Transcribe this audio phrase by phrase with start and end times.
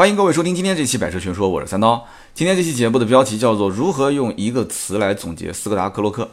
[0.00, 2.06] 欢迎各位收听今天这期《百车全说》，我是三刀。
[2.32, 6.26] 今天这期节目的标题叫做“如何用一个词来总结斯柯达克洛克”。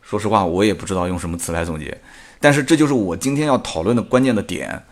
[0.00, 2.00] 说实话，我也不知道用什么词来总结，
[2.40, 4.82] 但是这就是我今天要讨论的关键的点。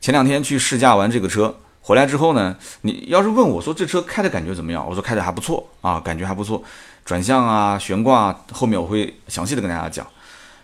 [0.00, 6.60] 前两天去试驾完这个车回来之后呢，你要是问我说这车开的感觉怎么样，我说开的还不错啊，感觉还不错。
[7.04, 10.04] 转向啊，悬挂啊，后面我会详细的跟大家讲。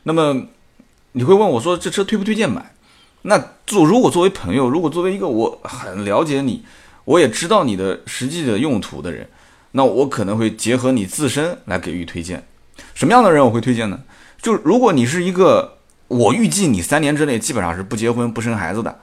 [0.03, 0.35] 那么
[1.13, 2.75] 你会问我说这车推不推荐买？
[3.23, 6.65] 那做如果作为朋友，如果作为一个我很了解你。
[7.05, 9.29] 我也知道你的实际的用途的人，
[9.73, 12.43] 那我可能会结合你自身来给予推荐。
[12.95, 14.01] 什么样的人我会推荐呢？
[14.41, 15.79] 就是如果你是一个，
[16.09, 18.99] 我预计你三年之内基本上是不结婚不生孩子的，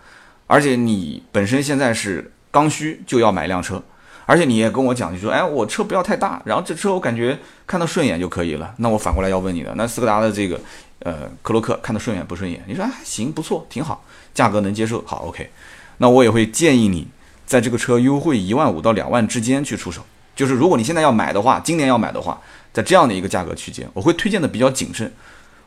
[0.48, 3.82] 而且你本身现在是刚需就要买一辆车，
[4.26, 8.74] 而且你也跟我讲，你说哎我车不要太大，然后这车我感觉看到顺眼就可以了。
[8.78, 10.60] 那我反过来要问你的，那斯柯达的这个
[11.00, 12.64] 呃克洛克看得顺眼不顺眼？
[12.68, 15.50] 你说还行不错挺好，价格能接受，好 OK，
[15.98, 17.08] 那我也会建议你。
[17.52, 22.40] 在这个车优惠一万五到两万之间去出手，就是如果你现在要买的话，今年要买的话，
[22.72, 25.12] 在这样的一个价格区间，我会推荐的比较谨慎。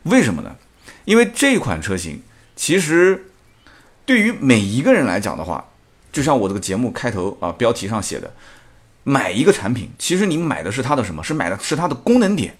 [0.05, 0.55] 为什么呢？
[1.03, 2.23] 因为这款车型
[2.55, 3.27] 其实
[4.03, 5.63] 对于每一个人来讲的话，
[6.11, 8.33] 就像我这个节目开头啊标题上写的，
[9.03, 11.23] 买一个产品，其实你买的是它的什么？
[11.23, 12.57] 是买的是它的功能点，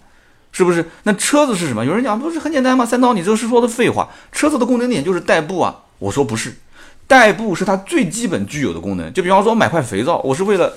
[0.52, 0.88] 是不是？
[1.02, 1.84] 那车子是什么？
[1.84, 2.86] 有人讲不是很简单吗？
[2.86, 4.08] 三刀，你这是说的废话。
[4.30, 5.82] 车子的功能点就是代步啊。
[5.98, 6.54] 我说不是。
[7.06, 10.72] 代步是它最基本具有的功能，就比方说买块肥皂，我是为了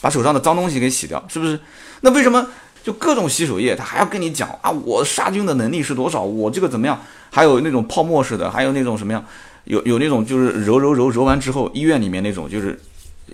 [0.00, 1.58] 把手上的脏东西给洗掉，是不是？
[2.02, 2.46] 那为什么
[2.84, 4.70] 就各种洗手液，它还要跟你讲啊？
[4.70, 6.22] 我杀菌的能力是多少？
[6.22, 7.00] 我这个怎么样？
[7.30, 9.24] 还有那种泡沫式的，还有那种什么样？
[9.64, 12.80] 有有那种就是揉揉揉揉完之后，医院里面那种就是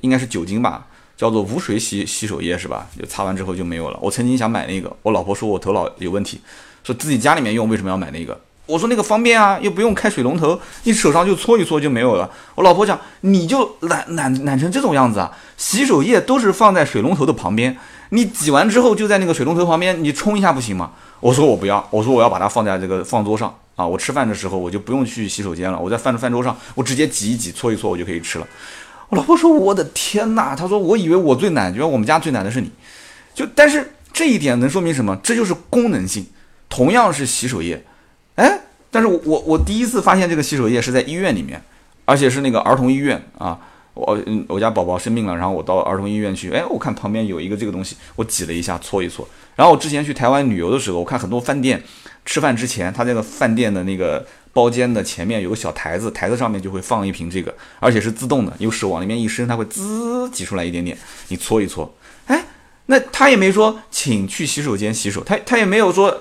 [0.03, 2.87] 应该是酒精吧，叫做无水洗洗手液是吧？
[2.99, 3.99] 就擦完之后就没有了。
[4.03, 6.41] 我曾经想买那个，我老婆说我头脑有问题，
[6.85, 8.39] 说自己家里面用为什么要买那个？
[8.69, 12.31] 我说那个方便啊，又不用开水龙头，你手上就搓一搓就没有了。
[12.55, 15.33] 我老婆讲，你就懒懒懒成这种样子啊！
[15.57, 17.75] 洗手液都是放在水龙头的旁边，
[18.11, 20.93] 你挤完之后就在那个水龙头旁边，你冲一下不行吗？
[21.21, 28.47] 我说我不要，我说我要把它放在这个饭桌上啊，我吃饭的时候我就不用去洗手间了，我在饭饭桌上我直接挤一挤搓一搓我就可以吃了。
[29.09, 32.71] 我老婆说我的天哪，她说我以为我最懒，觉得我们家最懒的是你，
[33.35, 35.19] 就但是这一点能说明什么？
[35.23, 36.27] 这就是功能性，
[36.69, 37.83] 同样是洗手液。
[38.39, 38.61] 哎，
[38.91, 41.61] 但是我我我第一次发现这个洗手液是在医院里面，
[42.05, 43.59] 而且是那个儿童医院啊。
[43.95, 49.27] 我嗯，我家宝宝生病了，然后我到儿童医院去，哎，我看旁边有一个这个东西，我挤了一下，搓一搓。
[49.57, 51.83] 然后我之前去台湾旅游的时候，我看很多饭店
[52.25, 61.93] 吃饭之前，他那个饭店的那个包间的前面有个小台子，台子上面就会放一瓶这个，而且是自动的，用手往里面一伸，它会滋挤出来一点点，你搓一搓。
[62.27, 62.45] 哎，
[62.87, 66.17] 那他也没说请去洗手间洗手，他他也没有说。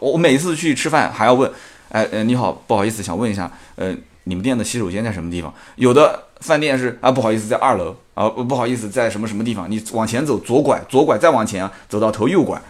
[0.00, 1.50] 我每次去吃饭还要问，
[1.90, 5.52] 哎呃你好，不好意思，想问一下，呃你们店的洗手间在什么地方？
[5.76, 9.70] 有的饭店是啊不好意思在二楼啊不好意思在什么什么地方？
[9.70, 12.60] 你往前走左拐左拐再往前走到头右拐，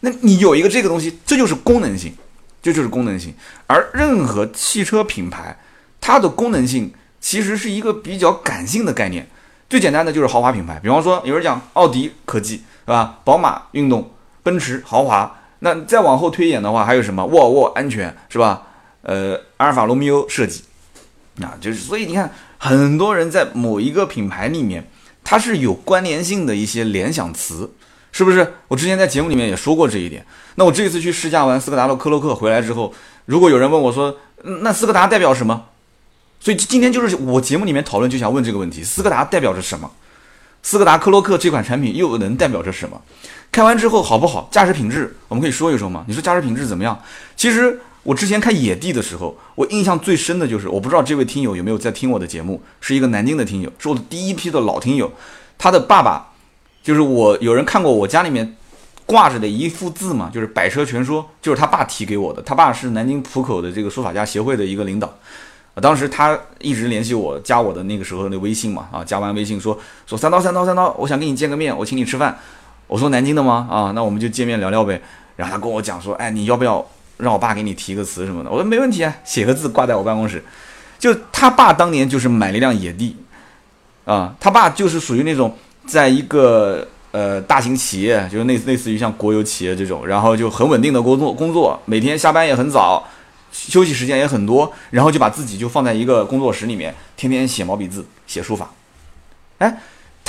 [0.00, 2.14] 那你有一个这个东西，这就是功能性，
[2.62, 3.34] 这就是功能性。
[3.66, 5.56] 而任何汽车品牌，
[6.00, 9.26] 它的功能性其实是一个比较感性的概念。
[9.70, 13.18] 最简单的就是豪华品牌，比方说有人讲奥迪科技是吧？
[13.24, 14.10] 宝马运动，
[14.42, 15.38] 奔驰豪华。
[15.64, 18.66] 那再往后推演的话，还有什么沃尔沃安全是吧？
[19.02, 20.64] 呃，阿尔法罗密欧设计，
[21.36, 24.84] 那就是所以你看，很多人在某一个品牌里面，
[25.22, 27.70] 它是有关联性的一些联想词，
[28.10, 28.54] 是不是？
[28.66, 30.26] 我之前在节目里面也说过这一点。
[30.56, 32.92] 那我这一次去试驾完斯柯达的科洛克回来之后，
[33.26, 34.16] 如果有人问我说，
[34.62, 35.66] 那斯柯达代表什么？
[36.40, 39.88] 所以今天就是我节目里面讨论就想问这个问题：斯柯达代表着什么？
[40.64, 43.00] 斯柯达科洛克这款产品又能代表着什么？
[43.52, 44.48] 开完之后好不好？
[44.50, 46.02] 驾驶品质我们可以说一说吗？
[46.08, 46.98] 你说驾驶品质怎么样？
[47.36, 55.12] 其实我之前开野地的时候，我印象最深的就是，我不知道这位听友有没有在听我的节目，是一个南京的听友，是我的第一批的老听友。
[55.58, 56.32] 他的爸爸
[56.82, 58.56] 就是我，有人看过我家里面
[59.04, 62.40] 挂着的一幅字嘛，就是《百车全说》，就是他爸提给我的。
[62.40, 65.12] 他爸是南京浦口的这个书法家协会的一个领导，
[65.74, 72.38] 当时他一直联系我，加我的那个时候的微信嘛，啊，加完微信说说三刀三刀三刀，我想跟你见个面，我请你吃饭。
[72.92, 73.66] 我说南京的吗？
[73.70, 75.00] 啊，那我们就见面聊聊呗。
[75.34, 76.86] 然后他跟我讲说，哎，你要不要
[77.16, 78.50] 让我爸给你提个词什么的？
[78.50, 80.44] 我说没问题啊，写个字挂在我办公室。
[80.98, 83.16] 就他爸当年就是买了一辆野地，
[84.04, 85.56] 啊，他爸就是属于那种
[85.86, 93.02] 在一个呃大型企业，就是类类似于像国有企业这种，然后就很稳定的工作，工作每天下班也很早，
[93.52, 98.70] 休息时间也很多，然后就把自己就放在一个工作室里面，天天写毛笔字，写书法，
[99.56, 99.74] 哎。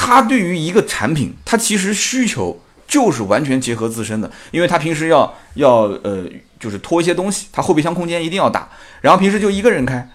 [0.06, 6.26] 他对于一个产品，他其实需求就是完全结合自身的，因为他平时要要呃，
[6.60, 8.68] 就是拖一些东西，他后备箱空间一定要大，
[9.00, 10.10] 然后平时就一个人开，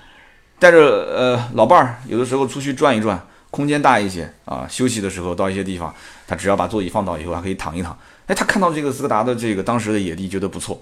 [0.58, 3.19] 带着呃老伴儿，有的时候出去转一转，
[3.50, 5.94] 空间大一些啊，休息的时候到一些地方，
[6.26, 7.99] 他只要把座椅放倒以后，还可以躺一躺。
[8.26, 10.79] 哎，他看到这个斯柯达的这个当时的野地，觉得不错。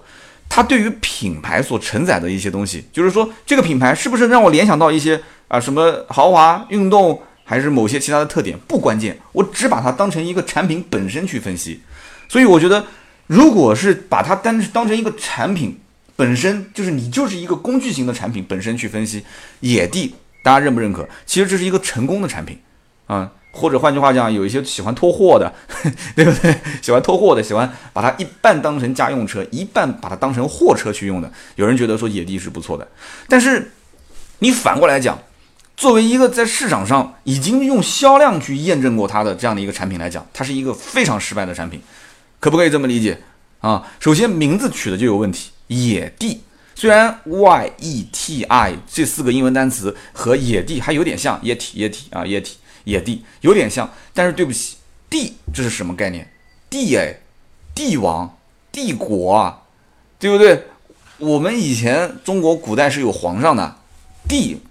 [0.49, 11.81] 他对于品牌所承载的一些东西，就是说这个品牌是不是让我联想到一些啊什么豪华、运动，还是某些其他的特点，不关键，我只把它当成一个产品本身去分析。
[12.27, 12.85] 所以我觉得，
[13.27, 15.79] 如果是把它当当成一个产品
[16.17, 19.23] 本身，就是你就是一个工具型的产品本身去分析
[19.61, 20.13] 野地，
[20.43, 21.07] 大家认不认可？
[21.25, 22.59] 其实这是一个成功的产品
[23.07, 23.31] 啊。
[23.53, 25.51] 或者换句话讲，有一些喜欢拖货的，
[26.15, 26.55] 对不对？
[26.79, 31.31] 喜欢拖货的，喜欢把它一半当成家用车，一半把它当成货车去用的。
[31.55, 32.87] 有人觉得说野地是不错的，
[33.27, 33.71] 但是
[34.39, 35.17] 你反过来讲，
[35.77, 41.79] 作为一个在市场上已经用销量去验证过它的这样的一个产品来讲，它是一个非常失败的产品，
[42.39, 43.21] 可不可以这么理解
[43.61, 43.87] 啊？
[43.99, 46.41] 首先名字取的就有问题，野地
[46.75, 52.57] 虽然 Y E T I 这四个英文单词和野地还有点像，液体液体啊液体。
[52.87, 54.77] 野地有点像，但是对不起，
[55.09, 56.31] 帝这是什么概念？
[56.69, 57.19] 帝哎，
[57.75, 58.37] 帝王、
[58.71, 59.63] 帝国啊，
[60.17, 60.63] 对不对？
[61.17, 63.75] 我们以前中国古代是有皇上的，
[64.25, 64.61] 帝，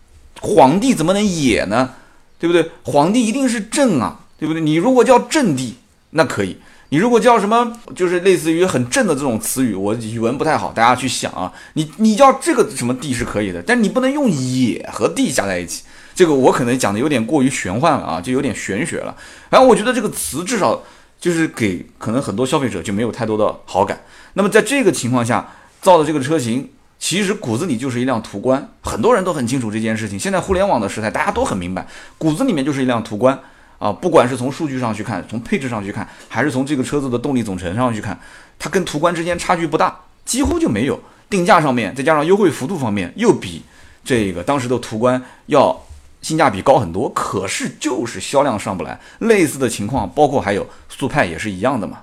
[0.46, 1.90] 皇帝怎么能野呢？
[2.38, 2.70] 对不对？
[2.84, 4.60] 皇帝一定是正啊，对不对？
[4.60, 5.76] 你如果叫正帝，
[6.10, 6.56] 那可以；
[6.90, 11.50] 你如果叫什么，就是类似于很正的这种词语，我语文不太好，大家去想啊。
[11.72, 15.82] 你你叫这个什么帝是可以的，但你不能用野和帝加在一起。
[16.14, 19.16] 这个我可能讲的有点过于玄幻了啊，就有点玄学了。
[19.48, 20.82] 然后我觉得这个词至少
[21.18, 24.00] 就是给可能很多消费者就没有太多的好感。
[24.34, 30.18] 那么在这个情况下造的这个车型，其实骨子里就是一辆途观，很多人都很清楚这件事情。
[30.18, 31.86] 现在互联网的时代，大家都很明白，
[32.18, 33.38] 骨子里面就是一辆途观
[33.78, 33.92] 啊。
[33.92, 38.18] 不管是从数据上去看，从配置上去看，还是从这个车子的动力总成上去看，
[38.58, 39.94] 它跟途观之间差距不大，
[40.24, 41.00] 几乎就没有。
[41.28, 43.62] 定价上面再加上优惠幅度方面，又比
[44.04, 45.82] 这个当时的途观要。
[46.22, 48.98] 性价比高很多，可是就是销量上不来。
[49.20, 51.98] 类似的情况，包括还有速派也是一样的嘛，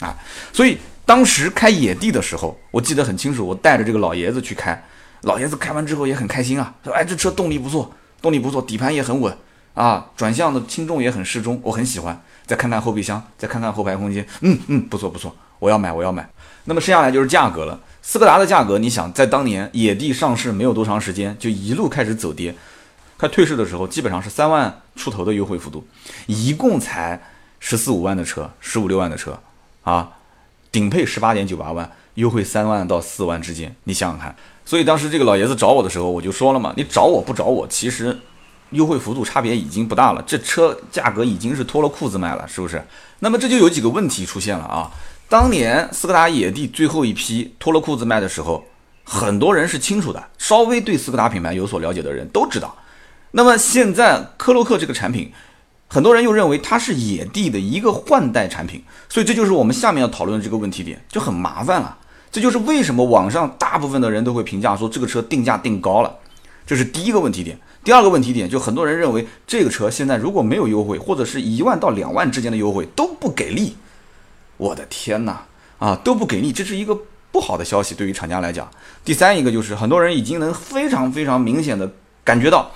[0.00, 0.14] 啊，
[0.52, 4.82] 所以当时开野地的时候，我记得很清楚，我带着这个老爷子去开，
[5.22, 9.36] 老爷子开完之后也很开心啊，说：“哎，这车动力不错，动力不错，底盘也很稳
[9.74, 16.28] 啊，转向的轻重也很适中，我很喜欢。”再看看后备箱，再看看后排空间，嗯嗯，不错不错，我要买我要买。
[16.64, 22.54] 那么剩下来就是价格了，斯柯达的价格，你想在当年野地上市没有多长时间，就一路开始走跌。
[23.16, 25.86] 它退市的时候，基本上是三万出头的优惠幅度，
[26.26, 27.20] 一共才
[27.60, 29.40] 十四五万的车，十五六万的车，
[29.82, 30.10] 啊，
[30.72, 34.34] 顶配十八点九八万，优惠三万到四万之间，你想想看。
[34.64, 38.18] 所以当时这个老爷子找我的时候，我就说了嘛，你找我不找我，其实
[38.70, 42.82] 优惠幅度差别已经不大了，这车价格已经是脱了裤子卖了，是不是？
[43.18, 44.90] 那么这就有几个问题出现了啊。
[45.28, 48.64] 当年斯柯达野地最后一批脱了裤子卖的时候，
[49.04, 52.74] 很多人是清楚的，稍微对斯柯达品牌有所了解的人都知道。
[53.32, 55.32] 那么现在科洛克这个产品，
[55.92, 61.98] 很多人又认为它是野地的一个换代产品，所以这就是我们下面要讨论的这个问题点，就很麻烦了。
[62.30, 66.10] 这就是为什么网上大部分的人都会评价说这个车定价定高了，
[66.66, 67.58] 这是第一个问题点。
[67.84, 73.76] 第二个问题点，就很多人认为这个车现在如果没有优惠，或者是一万到两万之间的优惠都不给力。
[74.56, 75.44] 我的天哪，
[75.78, 76.98] 啊都不给力，这是一个
[77.30, 78.66] 不好的消息对于厂家来讲。
[79.04, 81.92] 第三一个就是很多人已经能非常非常明显的
[82.24, 82.70] 感觉到。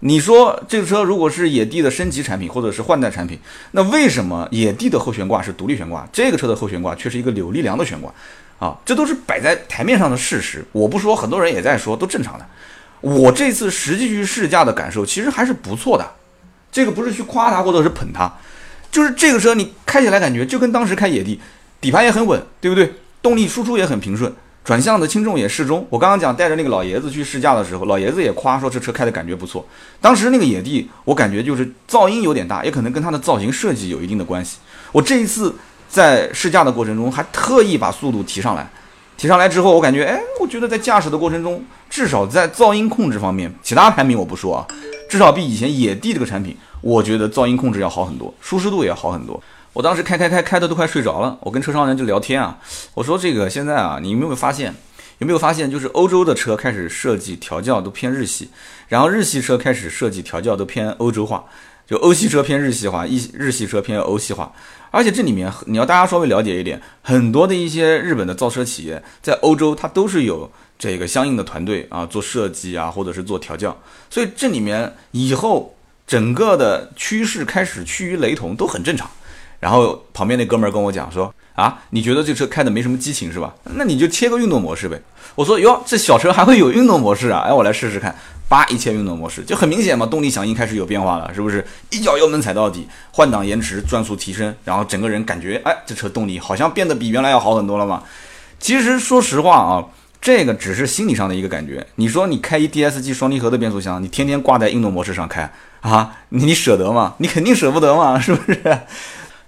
[0.00, 3.38] 你说这个车如果是野地的升级产品或者是换代产品，
[3.72, 8.12] 那为什么野地的后悬挂是独立悬挂，这个车的后悬挂却是一个扭力梁的悬挂？
[8.60, 12.46] 啊，这都是摆在台面上的事实，我不说，很多人也在说，都正常的。
[13.00, 16.08] 我这次实际去试驾的感受其实还是不错的，
[16.70, 18.32] 这个不是去夸它或者是捧它，
[18.90, 21.40] 就是这个车你开起来感觉就跟当时开野地，
[21.80, 22.92] 底盘也很稳，对不对？
[23.20, 24.32] 动力输出也很平顺。
[24.68, 25.86] 转向的轻重也适中。
[25.88, 29.66] 我刚刚讲带着那个老爷子去试驾的时候，老爷子也夸说这车开的感觉不错。
[29.98, 34.58] 当时那个野地，我感觉就是噪音有点大，也可能跟它的造型设计有一定的关系。
[34.92, 35.54] 我这一次
[35.88, 38.70] 在试驾的过程中，还特意把速度提上来。
[39.16, 44.66] 提上来之后，我感觉，哎，我觉得在驾驶的过程中，至少在噪音控制方面，其他产品我不说啊，
[45.08, 49.42] 至少比以前野地这个产品，我觉得噪音控制要好很多，舒适度也好很多。
[49.78, 52.58] 我当时开开开开的都快睡着了，我跟车商人就聊天啊，
[52.94, 54.74] 我说这个现在啊，你有没有发现，
[55.18, 58.50] 有没有发现，就是欧洲的车开始设计调教都偏日系，
[58.88, 61.44] 然后日系车开始设计调教都偏欧洲化，
[61.86, 64.52] 就欧系车偏日系化，日日系车偏欧系化，
[64.90, 73.80] 而且这里面你要大家稍微了解一点，很多的一些日本的造车企业在欧洲它都是有这个相应的团队啊做设计啊或者是做调教，
[74.10, 75.72] 所以这里面以后
[76.04, 79.08] 整个的趋势开始趋于雷同都很正常。
[79.60, 83.54] 然后旁边那哥们儿跟我讲说啊，你觉得这车开的没什么激情是吧？
[83.74, 85.00] 那你就切个运动模式呗。
[85.34, 87.40] 我说哟，这小车还会有运动模式啊？
[87.46, 88.14] 哎，我来试试看。
[88.48, 91.62] 叭一切运动模式，就很明显嘛，动力响应开始有变化了，是不是？
[91.90, 98.02] 一脚油门踩到底，换挡延迟，转速提升，然后整个人感觉，哎，这车动力好像变得比原来要好很多了嘛。
[98.58, 99.84] 其实说实话啊，
[100.18, 101.86] 这个只是心理上的一个感觉。
[101.96, 107.16] 你说你开一 DSG 双离合的变速箱，你天天挂在运动模式上开啊，你舍得吗？
[107.18, 108.78] 你肯定舍不得嘛，是不是？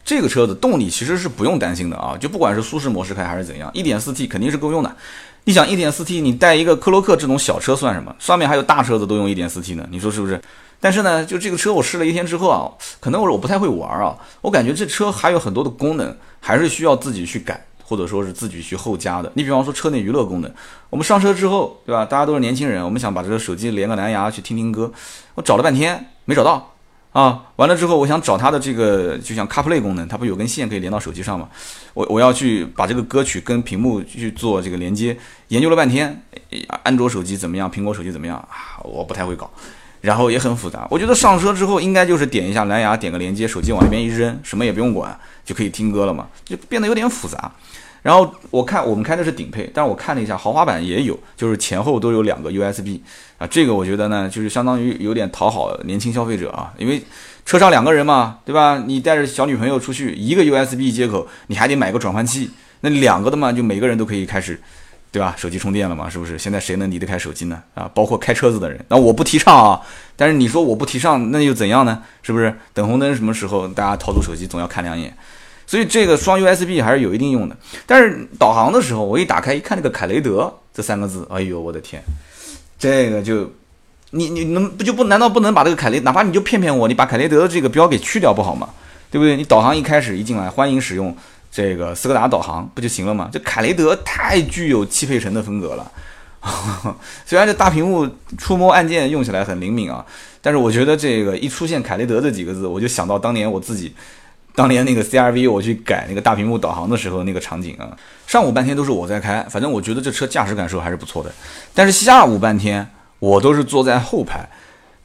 [0.04, 4.96] 这个车子动力其实是不用担心的啊，就不管是舒适模式开还是怎样，1.4T 肯定是够用的。
[5.44, 8.14] 你想 1.4T，你带一个科洛克这种小车算什么？
[8.18, 10.40] 上面还有大车子都用 1.4T 呢，你说是不是？
[10.80, 19.30] 但是呢，就这个车我试了一天之后啊，可能我我不太会玩啊，我感觉这车还有很多的功能还是需要自己去改，或者说是自己去后加的。
[19.34, 20.52] 你比方说车内娱乐功能，
[20.88, 22.04] 我们上车之后，对吧？
[22.04, 24.90] 大家都是年轻人，我们想把这个手机连个蓝牙去听听歌，
[25.34, 26.74] 我找了半天没找到。
[27.12, 31.48] 啊，完了之后，我想找它的这个，就像 CarPlay 功能，它不有根线可以连到手机上吗？
[31.92, 35.16] 我我要去把这个歌曲跟屏幕去做这个连接，
[35.48, 36.22] 研究了半天，
[36.84, 38.78] 安卓手机怎么样，苹果手机怎么样啊？
[38.84, 39.50] 我不太会搞，
[40.00, 40.86] 然后也很复杂。
[40.88, 47.50] 我觉得上车之后应该就是点一下蓝牙，点个连接，手机往那边一扔，什么也不用管，就可以听歌了嘛，就变得有点复杂。
[48.02, 52.98] 然后我看我们开的是顶配，但是我看了一下豪华版也有，就是前后都有两个 USB
[53.38, 57.02] 啊，这个我觉得呢，就是相当于有点讨好年轻消费者啊，因为
[57.44, 58.82] 车上两个人嘛，对吧？
[58.86, 64.58] 你带着小女朋友出去，一个 USB 接口，你还得买个转换器，那两个的嘛，就每个人都可以开始，
[65.10, 65.34] 对吧？
[65.36, 66.38] 手机充电了嘛，是不是？
[66.38, 67.62] 现在谁能离得开手机呢？
[67.74, 69.80] 啊，包括开车子的人，那我不提倡啊，
[70.16, 72.02] 但是你说我不提倡，那又怎样呢？
[72.22, 72.54] 是不是？
[72.72, 75.14] 等红灯什么时候，大家掏出手机总要看两眼。
[75.70, 82.02] 所以这个双 USB 还是有一定用的，但是导航的时候，我一打开一看那个凯雷德这三个字，哎呦我的天，
[82.76, 83.48] 这个就
[84.10, 88.68] 你你能不就不难道不能把这个凯雷，哪怕你就骗骗我，你把凯雷德的这个标给去掉不好吗？
[89.12, 89.36] 对不对？
[89.36, 91.16] 你导航一开始一进来，欢迎使用
[91.52, 93.30] 这个斯柯达导航不就行了吗？
[93.32, 95.92] 这凯雷德太具有汽配城的风格了，
[97.24, 100.04] 虽然这大屏幕触摸按键用起来很灵敏啊，
[100.42, 103.94] 但是我觉得这个一出现凯雷德这几个字，我就想到当年我自己。
[104.60, 111.32] 当年那个 CRV 我去改那个大屏幕导航的时候那个场景啊，上午半天都是我在开，反正我觉得这车驾驶感受还是不错的。
[111.72, 112.86] 但是下午半天
[113.20, 114.46] 我都是坐在后排，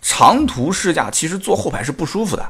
[0.02, 2.46] 长途试驾其实坐后排是不舒服的。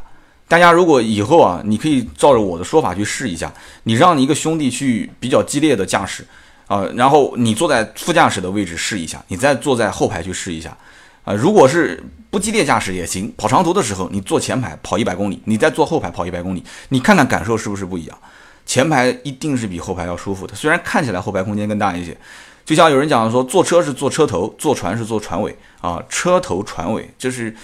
[0.47, 6.25] 大家如果以后啊，你可以照着我的说法去试一下，你让你一个兄弟去比较激烈的驾驶
[6.65, 10.75] 啊，然后你坐在副驾驶的位置试一下，你再坐在后排去试一下。
[11.25, 18.17] 啊，如果是不激烈驾驶也行，跑长途的时候，你坐前排跑一百公里，你再坐后排跑一百公里，你看看感受是不是不一样？
[18.65, 22.15] 前排一定是比后排要舒服的，虽然看起来后排空间更大一些。
[22.63, 27.55] 就像有人讲说，坐车是坐车头，坐船是坐船尾啊，车头船尾就是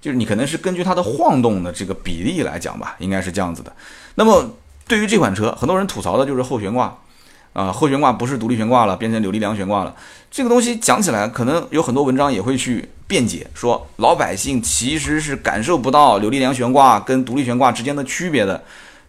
[0.00, 3.74] 就是你可能是根据它的晃动的这个比例来讲吧，应该是这样子的。
[4.14, 4.48] 那么
[4.86, 6.96] 对于这款车，很多人吐槽的就是后悬挂。
[7.54, 9.96] 啊，后悬挂不是独立悬挂了，变成扭力梁悬挂了。
[10.30, 18.62] 这个东西讲起来，可能有很多文章也会去辩解，说老百姓其实是感受不到扭力梁悬挂跟独立悬挂之间的区别的。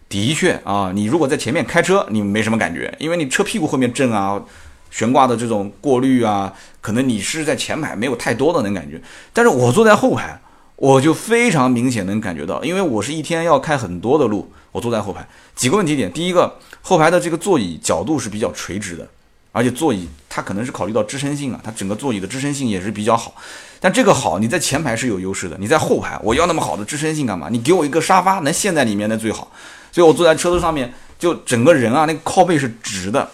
[0.08, 4.40] 的确啊，你如果在前面开车，你没什么感觉，因为你车屁股后面震啊，
[4.88, 9.00] 悬挂的这种过滤啊，可能你是在前排没有太多的那感觉。
[9.32, 10.40] 但是我坐在后排，
[10.76, 16.56] 我就非常明显能感觉到，因为我是一天要开很多的路，我坐在后排，几个问题点，第一个。
[16.82, 19.04] 后排的这个座椅角度是比较垂直的，
[19.50, 23.34] 而且座椅它可能是考虑到支撑性啊，它整个座椅的支撑性也是比较好。
[23.80, 27.48] 但这个好，你在前排是有优势的，你在后排，我要那么好的支撑性干嘛？
[27.50, 29.50] 你给我一个沙发能陷在里面那最好。
[29.90, 33.28] 所以我坐在车子上面，就整个人啊，那个靠背是直的。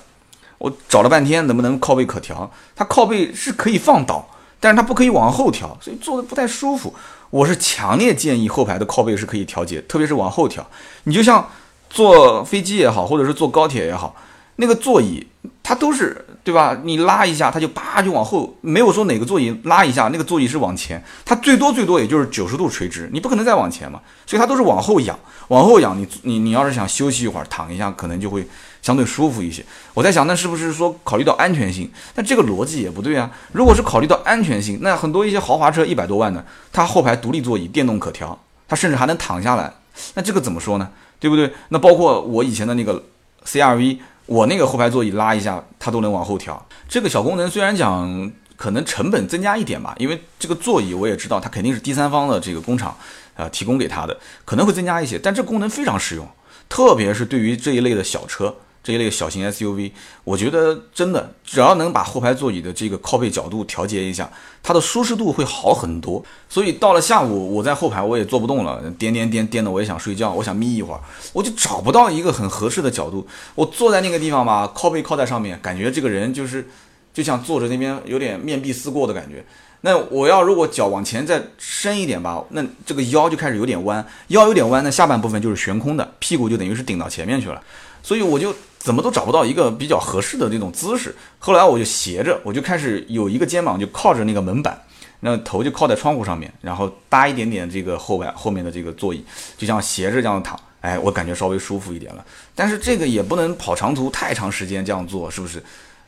[0.57, 2.51] 我找了半天，能不能靠背可调？
[2.75, 4.27] 它靠背是可以放倒，
[4.59, 6.95] 但是它不可以往后调，所以坐的不太舒服。
[7.33, 10.65] 我是强烈建议后排的靠背是可以调节，特别是往后调。
[11.03, 11.49] 你就像。
[11.95, 14.17] 坐飞机也好，或者是坐高铁也好，
[14.57, 15.27] 那个座椅
[15.63, 16.75] 它都是对吧？
[16.85, 28.49] 你拉一下，它就叭就往后，没有说哪个座椅拉一下，那个座椅是往前，它最多最多也就是九十度垂直，你不可能再往前嘛，所以它都是往后仰，往后仰，你你你要是想休息一会儿，躺一下，可能就会
[28.83, 29.65] 相对舒服一些。
[29.95, 31.91] 我在想，那是不是说考虑到安全性？
[32.17, 33.31] 那这个逻辑也不对啊。
[33.53, 39.73] 如果是考虑到安全性，那很多一些豪华车一百多万的，它后排独立座椅，电动可调，它甚至还能躺下来，
[40.15, 40.91] 那这个怎么说呢？
[41.21, 41.53] 对不对？
[41.69, 43.01] 那包括我以前的那个
[43.47, 46.67] CRV，我那个后排座椅拉一下，它都能往后调。
[46.89, 52.97] 这个小功能虽然讲可能成本增加一点吧，因为这个座椅我也知道它肯定是第三方的这个工厂
[53.37, 56.29] 啊提供给他的，可能会增加一些，但这功能非常实用，
[56.69, 58.53] 特别是对于这一类的小车。
[58.83, 59.93] 这一类小型 SUV，
[60.25, 64.29] 我觉得真的只要能把后排座椅的这个靠背角度调节一下，
[64.63, 66.25] 它的舒适度会好很多。
[66.49, 71.01] 所以到了下午，我在后排我也坐不动了，颠颠颠颠的，我也想睡觉，我想眯一会儿，
[71.33, 73.25] 我就找不到一个很合适的角度。
[73.55, 76.69] 我坐在那个地方吧，靠背靠在上面，感觉这个人就是
[77.15, 79.45] 就像坐着那边有点面壁思过的感觉。
[79.83, 87.63] 那我要如果脚往前再伸一点吧，那这个腰就开始有点弯，腰有点弯，那下半部分就是悬空的，屁股就等于是顶到前面去了。
[88.05, 91.15] 所以我就怎么都找不到一个比较合适的那种姿势。
[91.39, 94.77] 后来我就斜着，我就开始有一个肩膀就靠着那个门板，
[95.21, 99.25] 那头就靠在窗户上面，然后搭一点点这个后排后面的这个座椅，
[99.57, 100.59] 就像斜着这样躺。
[100.81, 102.27] 哎，我感觉稍微舒服一点了。
[102.57, 105.63] 但是这个也不能跑长途太长时间这样做，是不是？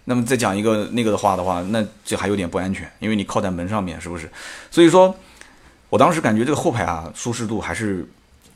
[0.06, 4.28] 那么再讲一个那个的话的话，那这还有点不安全，因为你靠在门上面，是不是？
[4.68, 5.14] 所以说，
[5.90, 8.04] 我当时感觉这个后排啊，舒适度还是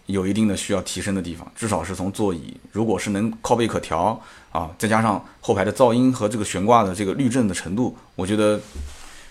[0.08, 4.18] 有一定的需要提升的地方，至少是从座椅，如果是能靠背可调
[4.50, 8.58] 啊，再加上后排的噪音和这个悬挂的这个滤震的程度，我觉得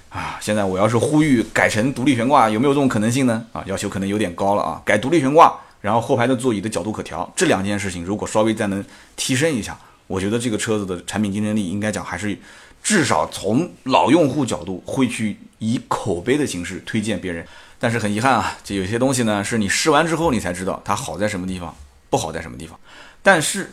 [0.10, 3.43] 啊，现在我要是呼吁改成独立悬挂，有没有这种可能性呢？
[3.51, 9.77] 啊，要求可能有点高了啊，改独立悬挂，然后后排的座椅的角度可调，这两件事情如果稍微再能提升一下。
[10.05, 12.38] 我觉得这个车子的产品竞争力应该讲还是
[12.81, 17.46] 至少从老用户角度会去以口碑的形式推荐别人。
[17.79, 21.75] 但是很遗憾啊，就有些东西呢是你试完之后你才知道它好在什么地方，
[22.10, 22.79] 不好在什么地方。
[23.22, 23.72] 但是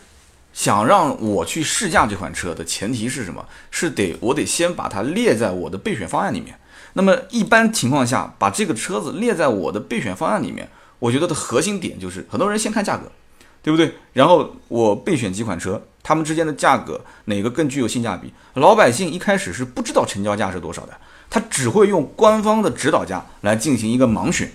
[0.53, 3.47] 想让我去试驾这款车的前提是什么？
[3.71, 6.59] 是得我得先把它列在我的备选方案里面。
[6.93, 10.69] 那么一般情况下，把这个车子列在我的备选方案里面，
[10.99, 13.11] 我觉得的核心点就是很多人先看价格，
[13.63, 13.95] 对不对？
[14.13, 15.83] 然后我备选几款车。
[16.07, 18.31] 他们之间的价格哪个更具有性价比？
[18.53, 20.93] 老百姓一开始是不知道成交价是多少的，
[21.35, 24.49] 他只会用官方的指导价来进行一个盲选，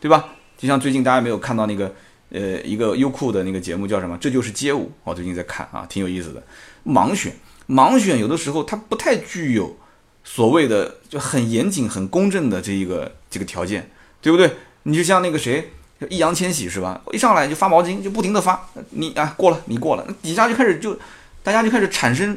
[0.00, 0.30] 对吧？
[0.58, 1.94] 就像最近大家没有看到那个，
[2.30, 4.18] 呃，一个优酷的那个节目叫什么？
[4.20, 6.42] 这就是街舞，我最近在看啊，挺有意思的。
[6.84, 7.32] 盲选，
[7.68, 9.76] 盲选有的时候它不太具有
[10.24, 13.88] 所谓的就很严谨、很公正的这一个这个条件，
[14.20, 14.50] 对不对？
[14.82, 15.70] 你就像那个谁？
[16.10, 17.00] 易烊千玺是吧？
[17.12, 20.98] 一上来就发毛巾，就不停的发，你啊过了，你过了，底下就开始就，
[21.44, 22.36] 大家就开始产生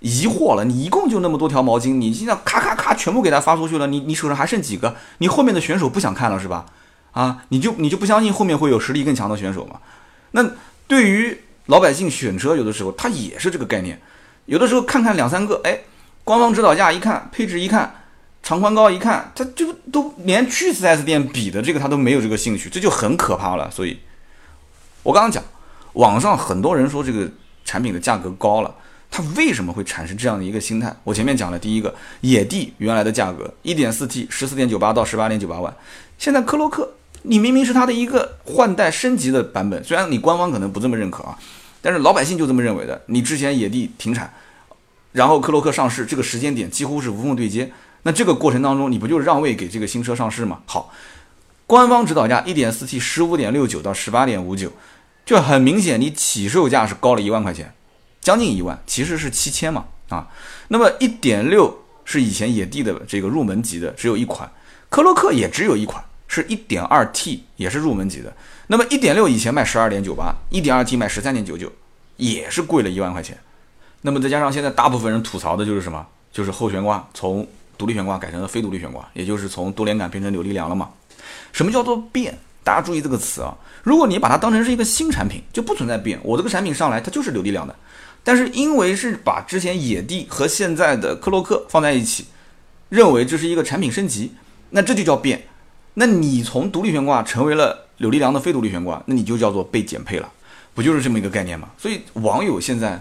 [0.00, 0.64] 疑惑了。
[0.64, 4.96] 你一共就那么多条毛巾，你现在咔咔咔全部给他发出去了，你你手上还剩几个？
[5.18, 6.66] 你后面的选手不想看了是吧？
[7.12, 9.80] 啊，你就你就不相信后面会有实力更强的选手吗？
[10.32, 10.44] 那
[10.86, 14.00] 对于老百姓选车，有的时候他也是这个概念，
[14.44, 15.80] 有的时候看看两三个，哎，
[16.24, 18.02] 官方指导价一看，配置一看。
[18.42, 23.68] 长宽高一看，他就都连去 4S 店比的这个他都没有这个兴趣，这就很可怕了。
[23.72, 23.98] 所以，
[25.02, 25.42] 我刚刚讲，
[25.94, 27.28] 网上很多人说这个
[27.64, 28.72] 产品的价格高了，
[29.10, 30.94] 它为什么会产生这样的一个心态？
[31.04, 35.74] 我前面讲了，第一个，野地原来的价格 1.4T 14.98到18.98万，
[36.18, 36.92] 现在科洛克，
[37.22, 41.38] 你明明是它的一个换代升级的版本，虽然你官方可能不这么认可啊，
[41.80, 43.00] 但是老百姓就这么认为的。
[43.06, 44.32] 你之前野地停产，
[45.12, 47.72] 然后科洛克上市，这个时间点几乎是无缝对接。
[48.02, 50.60] 那这个过程当中，你不就是让位给这个新车上市吗？
[50.66, 50.92] 好，
[51.66, 54.72] 官方指导价一点四 T 十五点六九到十八点五九，
[55.24, 57.72] 就很明显，你起售价是高了一万块钱，
[58.26, 60.26] 将近一万，其实是七千嘛啊。
[60.66, 64.50] 那么一点六是以前野地的这个入门级的，只有一款，
[64.88, 68.34] 科洛克也只有一款，是一点二 T 也是入门级的。
[68.66, 71.70] 那么一点六以前卖十二点九八，一点二 T 卖十三点九九，
[72.16, 73.38] 也是贵了一万块钱。
[74.00, 76.04] 那么再加上现在大部分人吐槽的就是什么？
[76.32, 77.46] 就是后悬挂从
[77.78, 80.90] 独立悬挂改成了非独立悬挂，也就是从多连杆变成扭力梁了嘛？
[81.52, 82.36] 什么叫做变？
[82.64, 83.56] 大家注意这个词啊！
[83.84, 86.18] 如果你把它当成是一个新产品，就不存在变。
[86.24, 87.72] 我这个产品上来它就是扭力梁的，
[88.26, 92.26] 但是因为是把之前野地和现在的克洛克放在一起，
[92.88, 94.32] 认为这是一个产品升级，
[94.70, 95.46] 那这就叫变。
[95.94, 100.28] 那你从独立悬挂成为了柳力梁的非独立悬挂，那你就叫做被减配了，
[100.74, 101.68] 不就是这么一个概念吗？
[101.78, 103.00] 所以网友现在，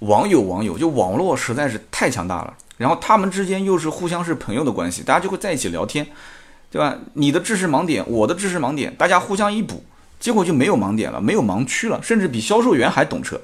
[0.00, 2.52] 网友网友就网络实在是太强大了。
[2.76, 6.06] 然后他们之间又是互相是朋友的关系，大家就会在一起聊天，
[6.70, 6.94] 对吧？
[7.14, 9.82] 你的知识盲点，我的知识盲点，大家互相一补，
[10.20, 13.40] 结果就没有盲点了，没有盲区了，甚至比销售员还懂车，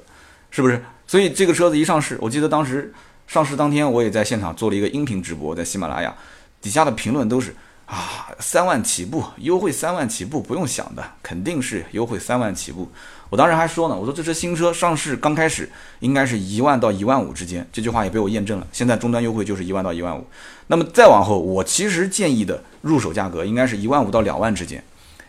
[0.51, 0.85] 是不是？
[1.13, 2.91] 所以这个车子一上市，我记得当时
[3.27, 6.11] 上市当天，我也在现场做了一个音频直播，在喜马拉雅，
[6.59, 12.89] 底下的评论都是啊，三万起步，优惠三万起步，不用想的，肯定是优惠三万起步。
[13.29, 18.65] 我当时还说呢，我说这车新车上市刚开始，应该是一万到一万五之间，这句话也被我验证了。
[18.71, 20.25] 现在终端优惠就是一万到一万五，
[20.65, 24.83] 那么再往后，我其实建议的入手价格应该是一万五到两万之间，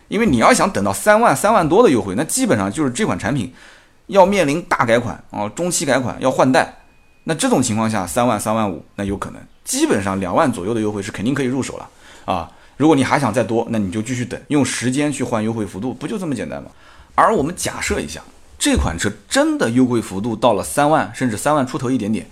[0.07, 3.53] 因为你要想等到三万、三万多的优惠，那基本上就是这款产品
[4.07, 6.81] 要面临大改款啊，中期改款要换代，
[7.23, 11.89] 那这种情况下，三万、三万五那有可能，基本上两万左右的优惠是肯定可以入手了
[12.25, 12.51] 啊。
[12.77, 16.69] 如果你还想再多，那你就继续等，用时间去换优惠幅度，不就这么简单吗？
[17.15, 18.21] 而我们假设一下，
[18.59, 22.27] 这款车真的优惠幅度到了三万，甚至三万出头一点点，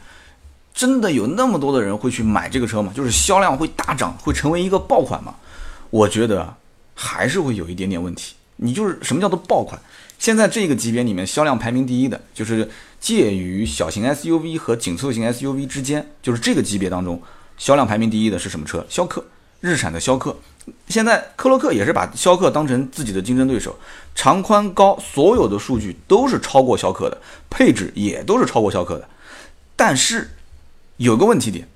[0.73, 2.91] 真的有那么多的人会去买这个车吗？
[2.93, 5.33] 就是销量会大涨，会成为一个爆款吗？
[5.89, 6.53] 我觉得
[6.93, 8.35] 还是会有一点点问题。
[8.57, 9.81] 你就是什么叫做爆款？
[10.23, 17.21] 现在这个级别里面销量排名第一的，就是介于小型 SUV 和紧凑型 SUV 之间，就是这个级别当中，
[17.57, 18.85] 销量排名第一的是什么车？
[18.87, 19.25] 逍客，
[19.59, 20.33] 日产的逍客。
[20.87, 23.77] 现在科洛克也是把逍客当成自己的竞争对手，
[24.15, 29.09] 长宽高所有的数据都是超过逍客的，配置也都是超过逍客的。
[29.75, 30.29] 但是
[30.95, 31.67] 有个问题点，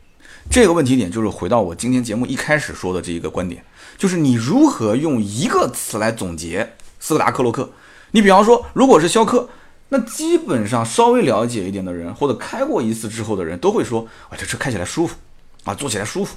[0.50, 3.62] 这个问题点就是回到我今天节目一开始说的这一个观点，
[3.98, 7.70] 就是你如何用一个词来总结斯柯达科洛克？
[8.12, 9.50] 你比方说，如果是逍客，
[9.89, 15.15] 那基本上稍微了解一点的人，或者开过一次之后的人都会说，哇，这车开起来舒服
[15.63, 16.36] 啊，坐起来舒服，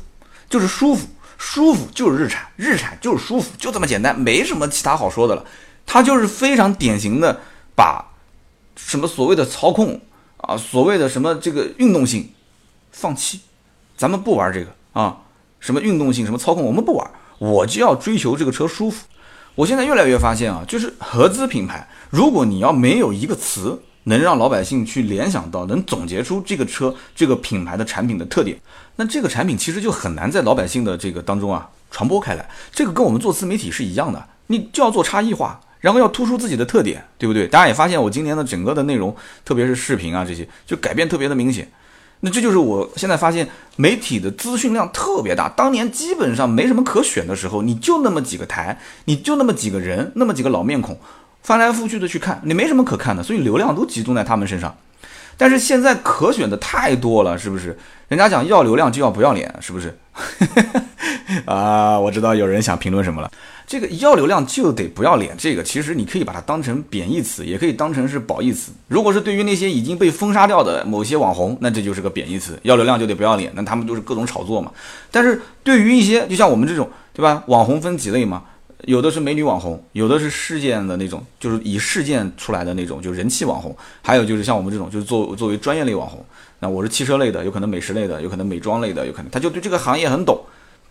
[0.48, 1.06] 就是舒服。
[1.42, 5.42] 舒服就是日产，日产就是舒服，就这么简单，没什么其他好说的了。
[5.86, 7.40] 它就是非常典型的
[7.74, 8.04] 把
[8.76, 9.98] 什么所谓的操控
[10.36, 12.30] 啊，所谓的什么这个运动性
[12.92, 13.40] 放弃，
[13.96, 15.16] 咱们不玩这个啊，
[15.60, 19.06] 什么运动性，什么操控，我们不玩，我就要追求这个车舒服。
[19.54, 23.82] 我现在越来越发现啊，就是合资品牌，如果你要没有一个词。
[24.04, 28.58] 能让老百姓去联想到，能总结出这个车这个品牌的产品的特点，
[28.96, 32.48] 那这个产品其实就很难在老百姓的这个当中啊传播开来。
[32.72, 37.46] 这个跟我们做自媒体是一样的，你就要做差异化，然后要突出自己的特点，对不对？
[37.46, 41.70] 大家也发现我今年的整个的内容，特别是视频啊这些，就改变特别的明显。
[42.20, 45.48] 那这就是我现在发现媒体的资讯量特别大。
[45.48, 50.98] 当年基本上没什么可选的时候，你就那么几个台，你就那么几个人，那么几个老面孔。
[51.42, 54.76] 翻来覆去的去看，你没什么可看的，所以流量都集中在他们身上。
[55.38, 57.78] 但是现在可选的太多了，是不是？
[58.08, 59.98] 人家讲要流量就要不要脸，是不是？
[61.46, 63.30] 啊，我知道有人想评论什么了。
[63.70, 68.72] 这个要流量就得不要脸，这个其实你可以把它当成贬义词，也可以当成是褒义词。
[68.88, 72.58] 如果是对于那些已经被封杀掉的某些网红，那这就是个贬义词。
[72.64, 74.72] 要流量就得不要脸，那他们都是各种炒作嘛。
[75.12, 77.44] 但是对于一些就像我们这种，对吧？
[77.46, 78.42] 网红分几类嘛？
[78.86, 83.72] 有的是美女网红，有的是事件的那种，就是以事件出来的那种，就是人气网红。
[84.02, 86.24] 还有就是像我们这种，就是作作为专业类网红。
[86.58, 90.40] 那我是汽车类的，有可能美食类的，有可能美妆类的，有可能他就对这个行业很懂。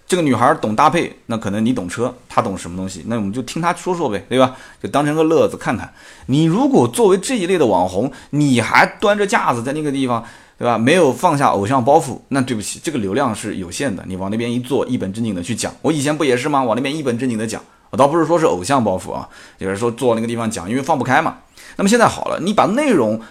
[0.09, 4.55] 这个女孩懂搭配，那可能你懂车，她懂什么东西，那我们就听她说说呗，对吧？
[4.81, 5.93] 就当成个乐子看看。
[6.25, 10.25] 你如果作为这一类的网红，你还端着架子在那个地方，
[10.57, 10.79] 对吧？
[10.79, 14.03] 没有放下偶像包袱，那对不起，这个流量是有限的。
[14.07, 16.63] 你往那边一坐，一本正经的去讲，我以前不也是吗？
[16.63, 17.61] 往那边一本正经的讲。
[17.91, 21.37] 我倒不是说是偶像包袱啊，就是说坐那个地方讲，因为放不开嘛。
[21.75, 23.21] 那么现在好了，你把内容，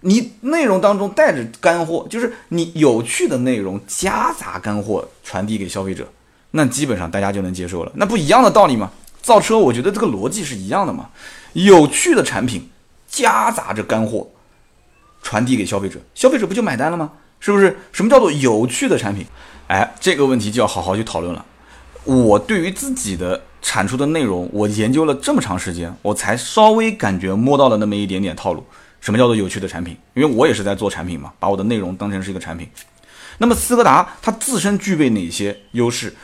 [0.00, 6.06] 你内容当中带着干货，就是你有趣的内容夹杂干货传递给消费者，
[6.52, 7.92] 那基本上大家就能接受了。
[7.94, 8.90] 那不一样的道理吗？
[9.20, 11.10] 造车我觉得这个逻辑是一样的嘛。
[11.52, 12.68] 有趣的产品
[13.08, 14.28] 夹杂着干货
[15.22, 17.12] 传递给消费者，消费者不就买单了吗？
[17.38, 17.78] 是不是？
[17.92, 19.26] 什么叫做有趣的产品？
[19.66, 21.44] 哎，这个问题就要好好去讨论了。
[22.04, 23.42] 我对于自己的。
[23.62, 28.64] 产出的内容，我研究了这么长时间，我才稍微感觉摸到了那么一点点套路。
[29.00, 29.96] 什么叫做有趣的产品？
[30.14, 32.68] 因为我也是在做产品嘛，把我的内容当成是一个产品。
[33.38, 36.14] 那么斯柯达它自身具备哪些优势？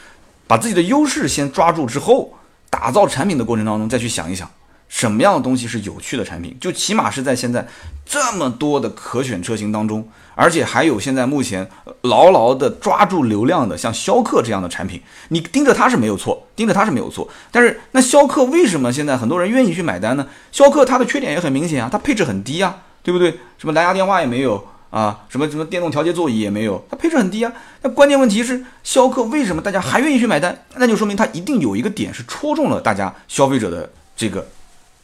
[0.46, 4.48] 把自己的优势先抓住之后，打造产品的过程当中再去想一想。
[4.88, 6.56] 什么样的东西是有趣的产品？
[6.60, 7.66] 就起码是在现在
[8.04, 11.68] 这么多的可选车型当中，而且还有现在目前
[12.02, 17.28] 牢牢的抓住流量的，像逍客这样的产品，你盯着它是没有错，盯着它是没有错。
[17.50, 20.28] 但是那逍客为什么现在很多人愿意去买单呢？
[20.52, 23.30] 逍客它的缺点也很明显啊，它配置很低啊，对不对？
[23.58, 27.50] 什么蓝牙电话也没有啊，什么什么电动调节座椅也没有，它配置很低啊。
[27.82, 30.64] 那关键问题是逍客为什么大家还愿意去买单？
[30.76, 34.46] 那就说明它一定有一个点是戳中了大家消费者的这个。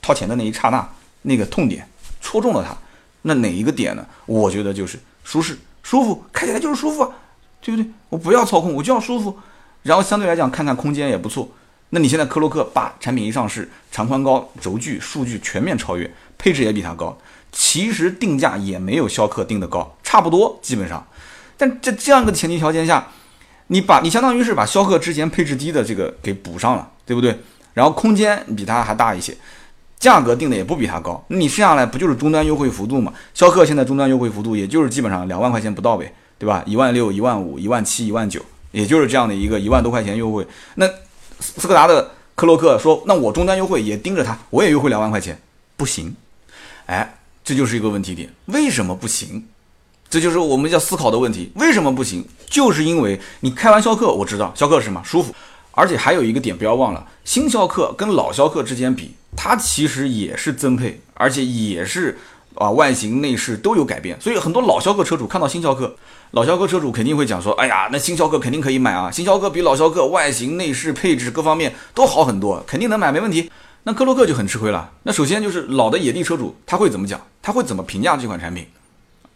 [0.05, 0.85] 掏钱的那一刹那，
[1.23, 1.88] 那个痛点
[2.21, 2.77] 戳中了它，
[3.22, 4.04] 那哪一个点呢？
[4.26, 7.12] 我觉得就是舒适、舒服，开起来就是舒服，
[7.61, 7.90] 对不对？
[8.08, 9.38] 我不要操控，我就要舒服。
[9.82, 11.48] 然后相对来讲，看看空间也不错。
[11.90, 17.16] 那你现在科洛克把产品一上市，长宽高、轴距、数据全面超越，配置也比它高，
[17.50, 21.06] 其实定价也没有逍客定的高，差不多基本上。
[21.56, 23.08] 但在这样一个前提条件下，
[23.68, 27.38] 你把你相当于是把逍客之前配置低的这个给补上了，对不对？
[27.74, 29.37] 然后空间比它还大一些。
[30.03, 33.15] 价格定的也不比它高，你剩下来不就是终端优惠幅度嘛？
[33.35, 36.61] 逍客现在终端优惠幅度也就是基本上两万块钱不到呗，对吧？
[36.67, 40.45] 一万六、一万五、一万七、一万九，也就是这样的一个一万多块钱优惠。
[40.75, 40.88] 那
[41.38, 45.41] 斯柯达的科洛克说，那我终端优惠也盯着它，我也优惠两万块钱，
[45.77, 46.12] 不行。
[46.87, 49.47] 哎，这就是一个问题点，为什么不行？
[50.11, 52.27] 这就是我们要思考的问题，为什么不行？
[52.51, 55.33] 就是因为你开完逍客，我知道逍客是什么舒服。
[55.72, 62.18] 而且还有一个点，不要忘了，新逍客跟老逍客之间比，它其实也是增配，而且也是
[62.54, 64.20] 啊外形内饰都有改变。
[64.20, 65.96] 所以很多老逍客车主看到新逍客，
[66.32, 69.11] 老逍客车主肯定会讲说：“哎呀，那新逍客肯定可以买啊！
[69.11, 73.50] 新逍客比老逍客外形内饰配置各方面都好很多，肯定能买，没问题。”
[73.85, 74.92] 那克洛克就很吃亏了。
[75.02, 77.20] 那首先就是老的野地车主他会怎么讲？
[77.42, 78.64] 他会怎么评价这款产品？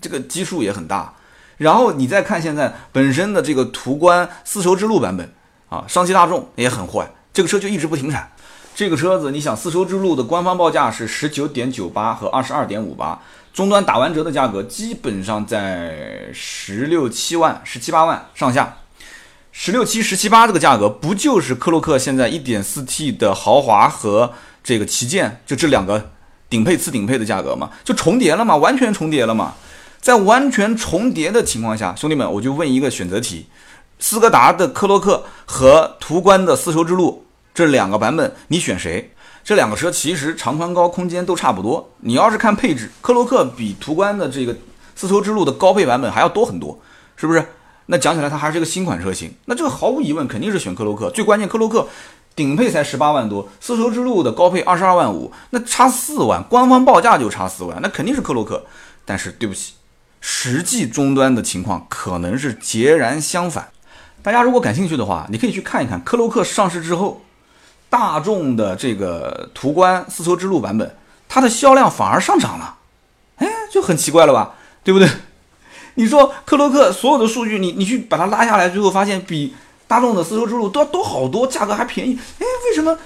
[0.00, 1.14] 这个基数也很大。
[1.56, 5.32] 然后你再看现在本身的这个途观丝绸之路版本
[5.76, 8.30] 啊，上汽大众也很坏，这个车就一直不停产。
[8.74, 13.20] 这个车子你想，丝绸之路的官方报价是十九点九八和二十二点五八，
[13.52, 18.78] 终端打完折的价格基本上在十六七万、十七八万上下。
[19.52, 26.10] 十六七、十七八这个价格，不就是克洛克现在一点四 T 的豪华和这个旗舰就这两个
[26.50, 27.70] 顶配次顶配的价格吗？
[27.82, 29.54] 就重叠了嘛，完全重叠了嘛。
[29.98, 33.46] 在完全重叠的情况下，兄弟们，我就问一个选择题：
[33.98, 39.12] 斯柯达的科洛克和途观的丝绸之路这两个版本，你选谁？
[39.42, 41.88] 这两个车其实长宽高、空间都差不多。
[42.00, 44.54] 你要是看配置，科洛克比途观的这个
[44.94, 46.78] 丝绸之路的高配版本还要多很多，
[47.16, 47.46] 是不是？
[47.86, 51.08] 那讲起来，它还是一个新款车型，那这个毫无疑问肯定是选科洛克。
[51.10, 51.86] 最关键，科洛克
[52.34, 58.66] 顶配才十八万多，丝绸之路的高配二十二万五，那差四万，官方报价就差四万，那肯定是科洛克。
[59.04, 59.74] 但是对不起，
[60.20, 63.68] 实际终端的情况可能是截然相反。
[64.26, 67.22] 大家如果感兴趣的话，你可以去看一看科洛克上市之后，
[67.88, 70.96] 大众的这个途观丝绸之路版本，
[71.28, 72.76] 它的销量反而上涨了，
[73.36, 75.08] 哎，就很奇怪了吧，对不对？
[75.94, 79.54] 你说克洛克所有的数据，你你去把它拉下来，最后发现比
[79.86, 82.18] 大众的丝绸之路都要多好多，价格还便宜。
[82.40, 82.98] 哎，为什么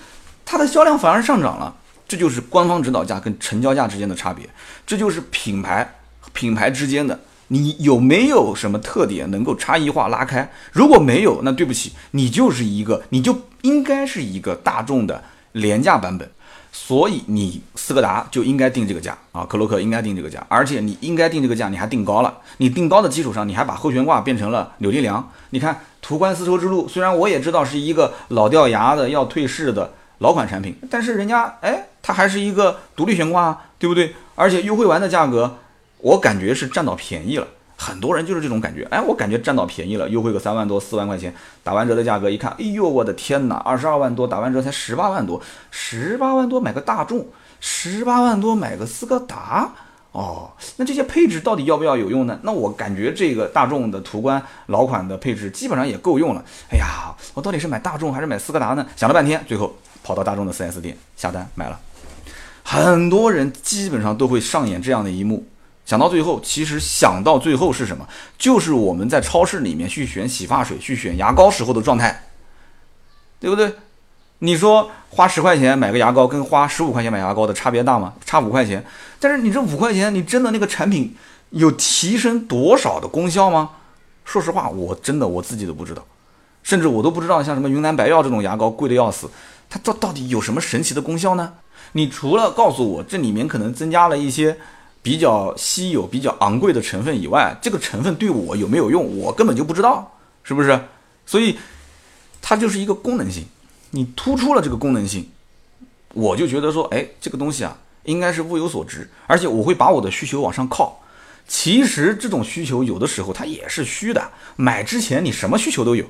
[0.47, 1.75] 它的销量反而上涨了？
[2.09, 4.49] 这就是官方指导价跟成交价之间的差别，
[4.87, 5.97] 这就是品牌
[6.33, 7.21] 品牌之间的，
[7.53, 10.51] 你有没有什么特点能够差异化拉开？
[10.73, 16.31] 如果没有，那对不起，你就是一个，你就应该是一个大众的廉价版本。
[16.73, 22.33] 所以你斯柯达就应该定这个价啊，克洛克应该定这个价，而且你应该定这个价，你还定高了。
[22.59, 25.29] 你定高的基础上，你还把后悬挂变成了扭力梁。
[25.51, 34.15] 你看途观丝绸之路，虽然我也知道是一个老掉牙的要退市的老款产品，但是人家哎，它还是一个独立悬挂，对不对？
[34.37, 35.57] 而且优惠完的价格，
[36.01, 37.47] 我感觉是占到便宜了。
[37.77, 41.35] 很多人就是这种感觉，哎，我感觉占到便宜了，优惠个三万多、四万块钱，
[41.65, 47.27] 打完折的价格一看，哎呦，我的天哪，二十二万多，打完折才十八万多，十八万多买个大众，
[47.59, 49.73] 十八万多买个斯柯达，
[50.13, 52.39] 哦，那这些配置到底要不要有用呢？
[52.43, 56.45] 那我感觉这个大众的途观老款的配置基本上也够用了。
[56.71, 58.87] 哎呀，我到底是买大众还是买斯柯达呢？
[58.95, 61.81] 想了半天，最后跑到大众的 4S 店下单买了。
[62.63, 65.47] 很多人基本上都会上演这样的一幕。
[65.91, 68.07] 想到最后，其实想到最后是什么？
[68.39, 72.29] 就是我们在超市里面去选洗发水、去选牙膏时候的状态，
[73.41, 73.75] 对不对？
[74.39, 78.15] 你说花十块钱买个牙膏，跟花十五块钱买牙膏的差别大吗？
[78.25, 78.87] 差五块钱。
[79.19, 81.17] 但是你这五块钱，你真的那个产品
[81.49, 83.71] 有提升多少的功效吗？
[84.25, 86.07] 说实话，我真的我自己都不知道，
[86.63, 89.29] 甚至我都不知道像什么云南白药这种牙膏贵的要死，
[89.69, 91.55] 它到到底有什么神奇的功效呢？
[91.95, 94.57] 你除了告诉我这里面可能增加了一些。
[95.03, 100.79] 比较稀有、比较昂贵的成分以外，这个成分对我有没有用，我根本就不知道，是不是？
[101.25, 101.59] 所以
[102.43, 103.47] 它就是一个功能性，
[103.93, 105.31] 你突出了这个功能性，
[106.13, 111.01] 我就觉得说，哎，这个东西啊，应该是物有所值，而且我会把我的需求往上靠。
[111.49, 116.05] 其实这种需求有的时候它也是虚的，买之前你什么需求都有，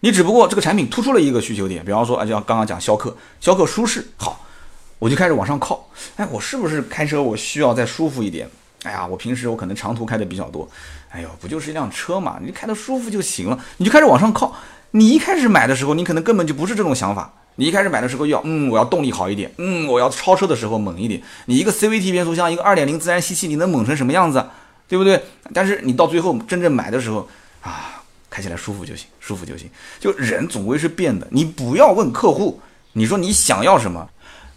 [0.00, 4.44] 你只不过这个产品突出了一个需求点，比方说，啊，像刚刚讲逍客，逍客舒适好。
[4.98, 8.48] 我就开始往上靠，哎，我是不是开车我需要再舒服一点？
[8.84, 10.68] 哎呀，我平时我可能长途开的比较多，
[11.10, 14.54] 哎呦，不就是一辆车嘛，你开的舒服就行了，你就开始往上靠。
[14.92, 21.20] 你一开始买的时候，你可能根本就不是这种想法，你一开始买的时候要，嗯，我要动力好一点，嗯，我要超车的时候猛一点。
[21.46, 24.44] 你一个 CVT 变速箱，一个2.0自然吸气，你能猛成什么样子？
[24.88, 25.22] 对不对？
[25.52, 27.28] 但是你到最后真正买的时候，
[27.60, 29.68] 啊，开起来舒服就行，舒服就行。
[30.00, 32.60] 就人总归是变的，你不要问客户，
[32.92, 34.08] 你说你想要什么？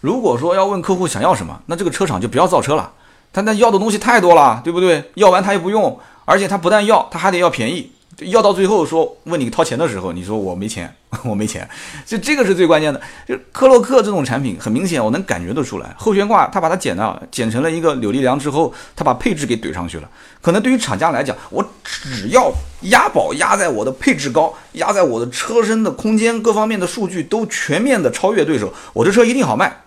[0.02, 2.92] 如果说要问客户想要什么，那这个车厂就不要造车了。
[3.32, 5.12] 他那要的东西太多了，对不对？
[5.14, 7.92] 要完他又不用，而且他不但要，他还得要便宜。
[8.26, 11.68] 要到最后说问你掏钱的时候，你说我没钱， 我没钱，
[12.06, 13.00] 就这个是最关键的。
[13.26, 20.10] 就科洛克这种产品，很明显我能感觉得出来，后悬挂他把它剪了，剪成了一个扭力梁之后，他把配置给怼上去了。
[20.42, 29.84] 可能对于厂家来讲，我只要押宝压在我的配置高，压在我的车身的空间各方面的数据都全面的超越对手，我这车一定好卖。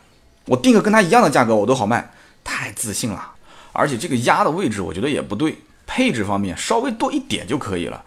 [0.46, 2.10] 我定个跟他一样的价格，我都好卖，
[2.42, 3.32] 太自信了。
[3.72, 8.02] 而且这个压的位置，我觉得也不对，配置方面稍微多一点就可以了。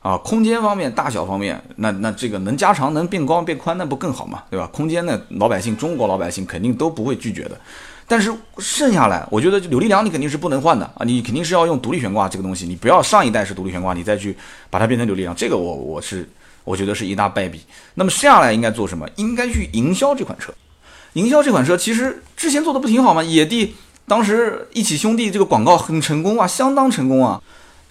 [0.00, 4.66] 啊，空间方面、大小方面，那那这个能加长、能变高、变宽，那不更好嘛，对吧？
[4.72, 7.60] 空间呢，老百姓、中国老百姓肯定都不会拒绝的。
[8.08, 14.34] 但是剩下来，我觉得扭力梁你肯定是不能换的啊，你肯定是要用独立悬挂这个东西，你不要上一代是独立悬挂，你再去
[14.70, 16.26] 把它变成扭力梁，这个我我是
[16.64, 17.60] 我觉得是一大败笔。
[17.92, 19.06] 那么剩下来应该做什么？
[19.16, 20.50] 应该去营销这款车。
[21.14, 23.22] 营销这款车其实之前做的不挺好吗？
[23.22, 23.74] 野地
[24.06, 27.40] 当时一起兄弟这个广告很成功啊，相当成功啊，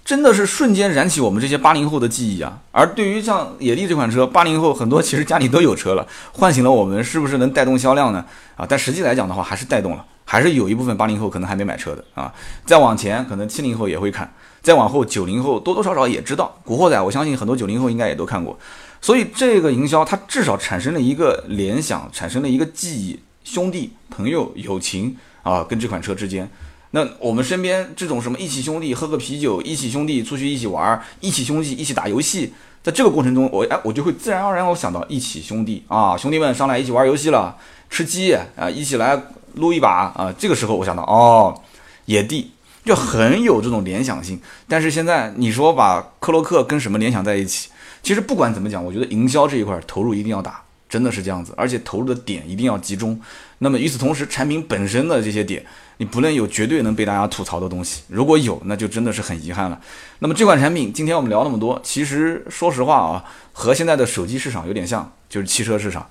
[0.05, 2.60] 真的是瞬间燃起我们这些八零后的记忆啊。
[2.71, 8.25] 而对于像野地这款车，八零后很多其实家里都有车了，唤醒了我们，是不是能带动销量呢？
[8.55, 12.34] 啊，但实际来讲的话，还是带动了，还是有一部分八零后可能还没买车的啊。
[12.65, 18.58] 再往前，可能七零后也会看，再往后九零后多多少少也知道《古惑仔》，我相信很多九零后应该也都看过。
[19.02, 26.50] 所以这个营销它至少产生了一个联想，产生了一个记忆，兄弟、朋友、友情啊，跟这款车之间。
[26.92, 37.56] 那我们身边这种什么一起兄弟喝个啤酒，一起兄弟出去一起玩，一起兄弟一起打游戏，在这个过程中，我哎我就会自然而然我想到一起兄弟啊，兄弟们上来一起玩游戏了，
[37.90, 39.22] 吃鸡啊，一起来
[39.54, 40.34] 撸一把啊。
[40.38, 41.62] 这个时候我想到哦，
[42.06, 42.52] 野地
[42.84, 44.42] 就很有这种联想性。
[44.68, 47.70] 但是现在你说把克洛克跟什么联想在一起？
[48.02, 53.20] 其实不管怎么讲，我觉得营销这一块投入一定要大，真的是这样子，而且投入的点一定要集中。
[53.60, 55.64] 那么与此同时，产品本身的这些点，
[55.98, 58.04] 你不能有绝对能被大家吐槽的东西。
[58.08, 59.80] 如果有，那就真的是很遗憾了。
[60.20, 66.08] 那么这款产品，今天我们聊那么多，其实说实话啊，和现在的手机市场有点像，就是汽车市场。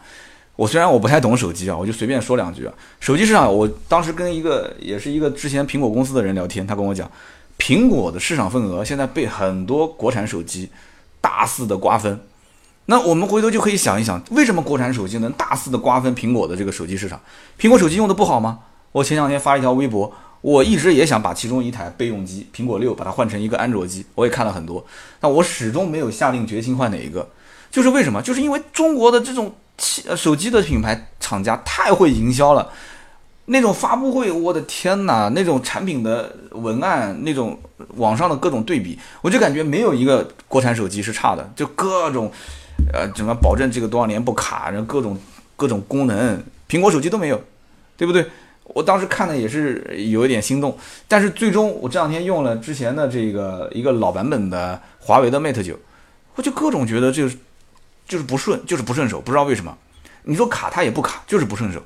[0.56, 2.74] 我虽然我不太懂手机啊，我就随便说两句啊。
[3.00, 7.10] 手机市场，我当时跟一个也是一个之前苹果公司的人聊天，他跟我讲，
[7.58, 10.68] 苹果的市场份额现在被很多国产手机。
[11.20, 12.20] 大肆的瓜分，
[12.86, 17.20] 那我们回头就可以想一想，为什么国产手机能大肆的瓜分苹果的这个手机市场？
[17.60, 18.60] 苹果手机用的不好吗？
[18.92, 24.84] 我前两天发了一条微博，我一直也想把其中一台备用机苹果六把它换成一个安卓机，我也看了很多，
[25.20, 27.28] 但我始终没有下定决心换哪一个，
[27.70, 28.22] 就是为什么？
[28.22, 29.54] 就是因为中国的这种
[30.16, 32.70] 手机的品牌厂家太会营销了。
[33.50, 35.30] 那种发布会，我的天哪！
[35.30, 37.58] 那种产品的文案，那种
[37.96, 42.30] 网上的各种对比，我就感觉没有一个国产手机是差的，就各种，
[42.92, 45.18] 呃，怎么保证这个多少年不卡，然后各种
[45.56, 47.42] 各种功能，苹果手机都没有，
[47.96, 48.26] 对不对？
[48.74, 50.76] 我当时看的也是有一点心动，
[51.08, 55.74] 但是最终我这两天用了之前的这个一个老版本的华为的 Mate 九，
[56.34, 57.38] 我就各种觉得就是
[58.06, 59.74] 就是不顺，就是不顺手，不知道为什么。
[60.24, 61.82] 你说卡它也不卡，就是不顺手。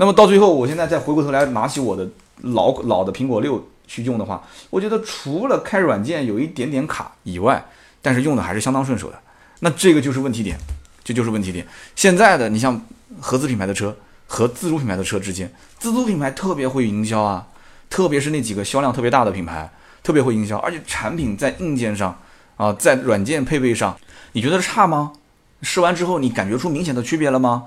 [0.00, 2.08] 那么到最后，我现在再回过头来拿起我的
[2.40, 7.62] 老老的苹果六去用的话，我觉得除了开软件有一点点卡以外，
[8.00, 9.20] 但是用的还是相当顺手的。
[9.58, 10.58] 那这个就是问题点，
[11.04, 11.66] 这就是问题点。
[11.94, 12.80] 现在的你像
[13.20, 13.94] 合资品牌的车
[14.26, 17.46] 和自主品牌的车之间，自主品牌特别会营销啊，
[17.90, 19.70] 特别是那几个销量特别大的品牌，
[20.02, 22.18] 特别会营销，而且产品在硬件上
[22.56, 23.94] 啊，在软件配备上，
[24.32, 25.12] 你觉得差吗？
[25.60, 27.64] 试完之后你感觉出明显的区别了吗？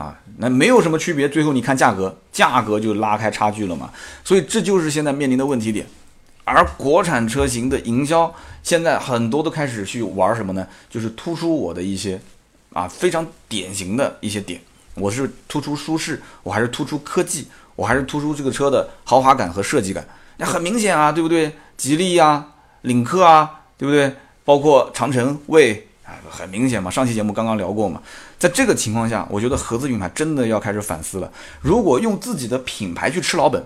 [0.00, 3.90] 啊，那没有什么区别，最后你看价格，价格就拉开差距了嘛。
[4.24, 5.86] 所以这就是现在面临的问题点。
[6.44, 10.66] 而国产车型的营销，现在很多都开始去玩什么呢？
[10.88, 12.18] 就是突出我的一些
[12.72, 14.58] 啊非常典型的一些点。
[14.94, 20.02] 我是突出舒适，我还是突出科技，我还是突出这个车的豪华感和设计感。
[20.38, 21.52] 那很明显啊，对不对？
[21.76, 22.46] 吉利呀，
[22.80, 24.14] 领克啊，对不对？
[24.46, 25.88] 包括长城、魏。
[26.28, 28.02] 很明显嘛，上期节目刚刚聊过嘛，
[28.38, 31.32] 在这个情况下，我觉得合资品牌真的要开始反思了。
[31.60, 33.64] 如果用自己的品牌去吃老本，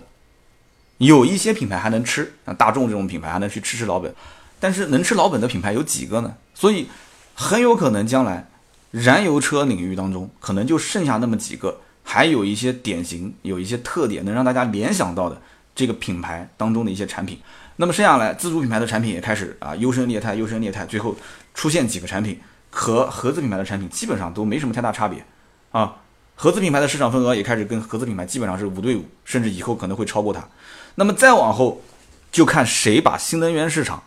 [0.98, 4.14] 有一些品牌还能吃，像大众这种品牌还能去吃吃老本，
[4.60, 6.34] 但是能吃老本的品牌有几个呢？
[6.54, 6.88] 所以
[7.34, 8.48] 很有可能将来
[8.90, 15.40] 燃油车领域当中，可能就剩下那么几个，还有一些典型、有一些特点能让大家联想到的
[15.74, 17.40] 这个品牌当中的一些产品。
[17.76, 21.16] 那么剩下来自主品牌的产品也开始啊优胜劣汰，优胜劣汰，最后
[21.54, 22.38] 出现几个产品
[22.68, 25.24] 和合资品牌的产品基本上都没什么太大差别
[25.70, 25.96] 啊。
[26.36, 30.44] 合资品牌的市场份额也开始跟合资品牌基本上是五对五，甚至以后可能会超过它。
[30.96, 31.80] 那么再往后，
[32.32, 34.02] 就看谁把新能源市场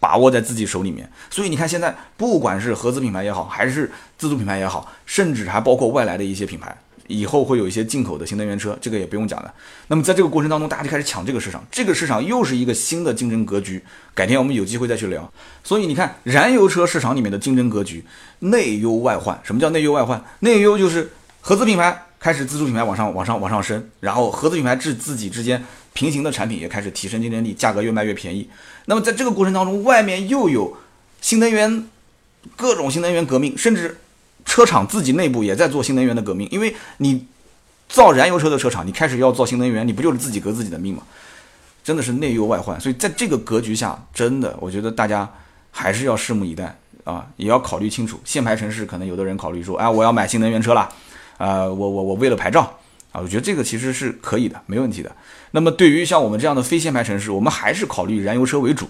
[0.00, 1.12] 把握在自己手里面。
[1.28, 6.74] 所以你看现在不管是合资品牌也好，还是自主品牌也好，甚至还包括外来的一些品牌。
[7.08, 9.54] 以后会有一些进口的新能源车，这个也不用讲了。
[9.88, 13.82] 那么在这个过程当中，大家就开始抢这个市场，这个市场又是一个新的竞争格局。
[14.14, 15.32] 改天我们有机会再去聊。
[15.62, 18.04] 所以你看，燃油车市场里面的竞争格局，
[18.40, 19.38] 内忧外患。
[19.44, 20.22] 什么叫内忧外患？
[20.40, 28.48] 内忧就是合资品牌开始自主品牌往上、往上、往上升，然后合资品牌至自己之间平行的产品也开始提升竞争力，价格越卖越便宜。
[28.86, 30.76] 那么在这个过程当中，外面又有
[31.20, 31.88] 新能源
[32.56, 33.98] 各种新能源革命，甚至。
[34.46, 37.26] 车厂自己内部也在做新能源的革命，因为你
[37.88, 41.02] 造燃油车的车厂，你开始要造新能源，你不就是自己革自己的命吗？
[41.84, 42.80] 真的是内忧外患。
[42.80, 45.28] 所以在这个格局下，真的，我觉得大家
[45.70, 48.18] 还是要拭目以待啊，也要考虑清楚。
[48.24, 50.88] 限牌城市可能有的人考虑说，哎，我要买新能源车了，
[51.36, 52.62] 啊，我我我为了牌照
[53.12, 55.14] 啊，我觉得这个其实是可以的，没问题的。
[55.50, 58.88] 那么对于像我们这样的非限牌城市，我们还是考虑燃油车为主。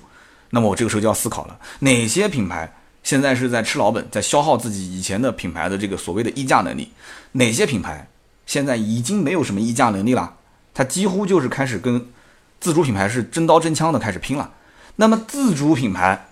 [0.50, 2.72] 那么我这个时候就要思考了，哪些品牌？
[3.06, 6.90] 现在是在吃老本，在消耗自己以前的品牌的这个所谓的溢价能力。
[7.32, 8.08] 哪些品牌
[8.46, 10.34] 现在已经没有什么溢价能力了？
[10.74, 12.08] 它几乎就是开始跟
[12.58, 14.54] 自主品牌是真刀真枪的开始拼了。
[14.96, 16.30] 那么自主品牌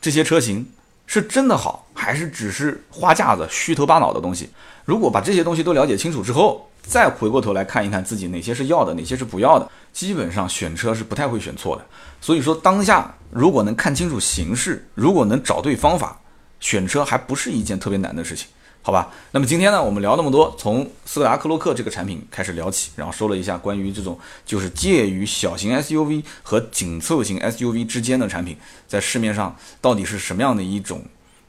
[0.00, 0.66] 这些车型
[1.08, 4.50] 是真的好，还是只是花架子、虚头巴脑的东西？
[4.84, 11.86] 如果把这些东西都了解清楚之后，再回过头来看一看自己哪些是要的，哪些是不要的，基本上选车是不太会选错的。
[12.20, 16.20] 所以说，当下如果能看清楚形势，如果能找对方法，
[16.60, 18.46] 选车还不是一件特别难的事情。
[18.80, 28.56] 好吧，那么今天呢，我们聊那么多，从斯柯达克洛克这个产品开始聊起，然后说了一下关于这种就是介于小型 SUV 和紧凑型 SUV 之间的产品，
[28.86, 31.02] 在市面上到底是什么样的一种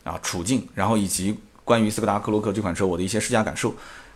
[0.04, 3.74] 啊处境，然后以及关于斯柯达克洛克这款车我的一些试驾感受，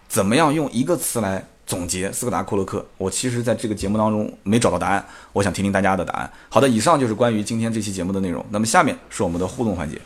[0.09, 2.85] 怎么样用一个词来总结斯柯达克洛克？
[2.97, 6.29] 我其实在这个节目当中没找到答案，我想听听大家的答案。
[6.49, 9.97] 好的，以上就是关于今天这期节目的内容，那么下面是我们的互动环节。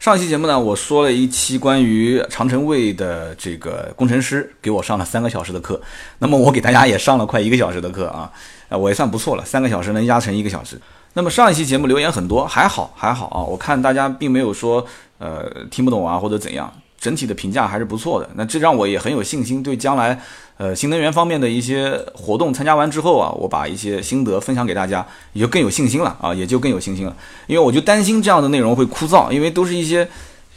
[0.00, 5.80] 上一期节目呢，我说了一期关于长城卫的这个工程师给我上了三个小时的课，
[6.18, 8.30] 那么我给大家也上了快一个小时的课啊，
[8.68, 10.78] 呃，我也算不错了，三个小时能压成一个小时。
[11.14, 14.84] 那么上一期节目留言很多，还好还好啊，我看大家并没有说
[15.18, 16.70] 呃听不懂啊或者怎样。
[17.04, 20.18] 整体的评价还是不错的，那这让我也很有信心，对将来，
[20.56, 27.14] 呃，新能源方面的一些活动参加完之后啊，我把一些心得分享给大家，也就更有信心了啊，也就更有信心了。
[27.46, 30.08] 因为我就担心这样的内容会枯燥，因为都是一些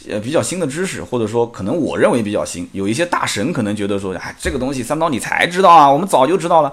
[0.10, 6.72] 呃比较新的知识，或者说可能我认为比较新，有一些大神可能觉得说，哎，这个东西三刀你才知道啊，我们早就知道了。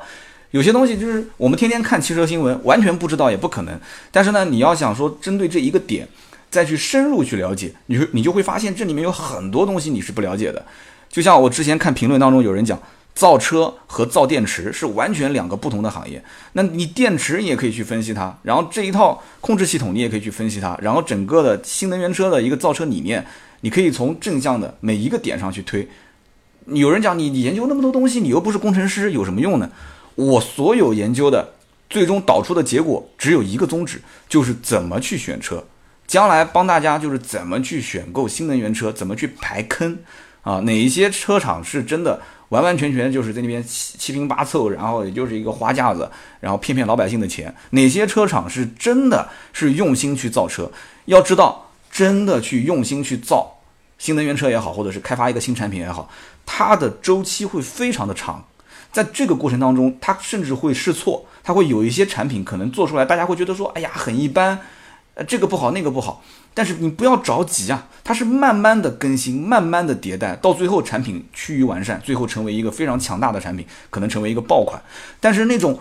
[0.53, 3.77] 有些东西就是我们天天看汽车新闻，完全不知道也不可能。
[4.13, 6.07] 但是呢，你要想说针对这一个点。
[6.55, 10.65] 再去深入去了解，你你就会发现这里面有很多东西你是不了解的。
[11.11, 12.81] 就像我之前看评论当中有人讲，
[13.13, 16.23] 造车和造电池是完全两个不同的行业。
[16.53, 23.27] 那你电池你也可以去分析它，然后这一套控制系统你也可以去分析它，然后整个的新能源车的一个造车理念，
[23.63, 25.89] 你可以从正向的每一个点上去推。
[26.67, 29.69] 有人讲你你研究那么多东西，你又不是工程师，有什么用呢？
[30.15, 31.55] 我所有研究的
[31.91, 35.65] 最终导出的结果只有一个宗旨，就是怎么去选车。
[36.07, 39.99] 将来帮大家就是怎么去选购新能源车，怎么去排坑
[40.43, 40.61] 啊？
[40.61, 46.09] 哪一些车厂是真的完完全全就是在那边七七拼八凑，然后也就是一个花架子，
[46.41, 47.53] 然后骗骗老百姓的钱？
[47.71, 50.71] 哪些车厂是真的是用心去造车？
[51.07, 53.59] 要知道，真的去用心去造
[53.99, 56.09] 新能源车也好，或者是开发一个新产品也好，
[56.45, 58.45] 它的周期会非常的长，
[58.93, 64.61] 在这个过程当中，它甚至会试错，它会有一些产品可能做出来，大家会觉得说，哎呀，很一般。
[65.15, 74.83] 呃，这个不好，那个不好，但是你不要着急啊，它是慢慢的更新，慢慢的迭代，到最后产品趋于完善，最后成为一个非常强大的产品，可能成为一个爆款。
[75.21, 75.79] 但是那种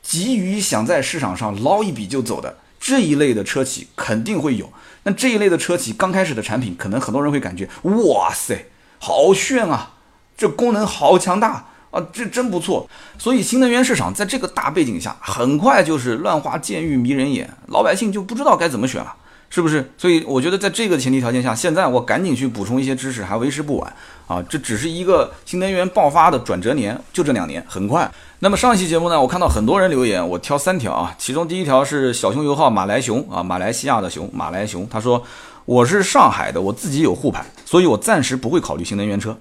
[0.00, 4.72] 急于想在市场上捞一笔就走的这一类的车企肯定会有。
[5.02, 8.66] 那这一类的车企刚开始的产品，可能很多人会感觉，哇塞，
[9.00, 9.94] 好炫啊，
[10.36, 11.70] 这功能好强大。
[11.92, 12.88] 啊，这真不错。
[13.16, 19.14] 所以新能源市场在这个大背景下，很快就是乱花渐欲迷人眼，老百姓就不知道该怎么选了，
[19.48, 19.92] 是不是？
[19.96, 23.94] 所以我觉得在这个前提条件下，现在我赶紧去补充一些知识，还为时不晚
[24.26, 24.42] 啊！
[24.48, 28.10] 这只是一个新能源爆发的转折年，就这两年，很快。
[28.38, 35.22] 那么上一期节目呢，我看到很多人留言，我挑三条啊，其中第一条是小熊油耗马来熊啊，马来西亚的熊，马来熊，他说
[35.66, 39.36] 我是上海的，我自己有沪牌，所以我暂时不会考虑新能源车。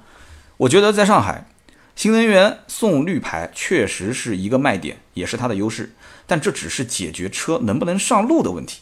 [0.57, 1.45] 我觉得在上海。
[1.95, 5.93] 新能源送绿牌确实是一个卖点，也是它的优势，
[6.25, 8.81] 但这只是解决车能不能上路的问题。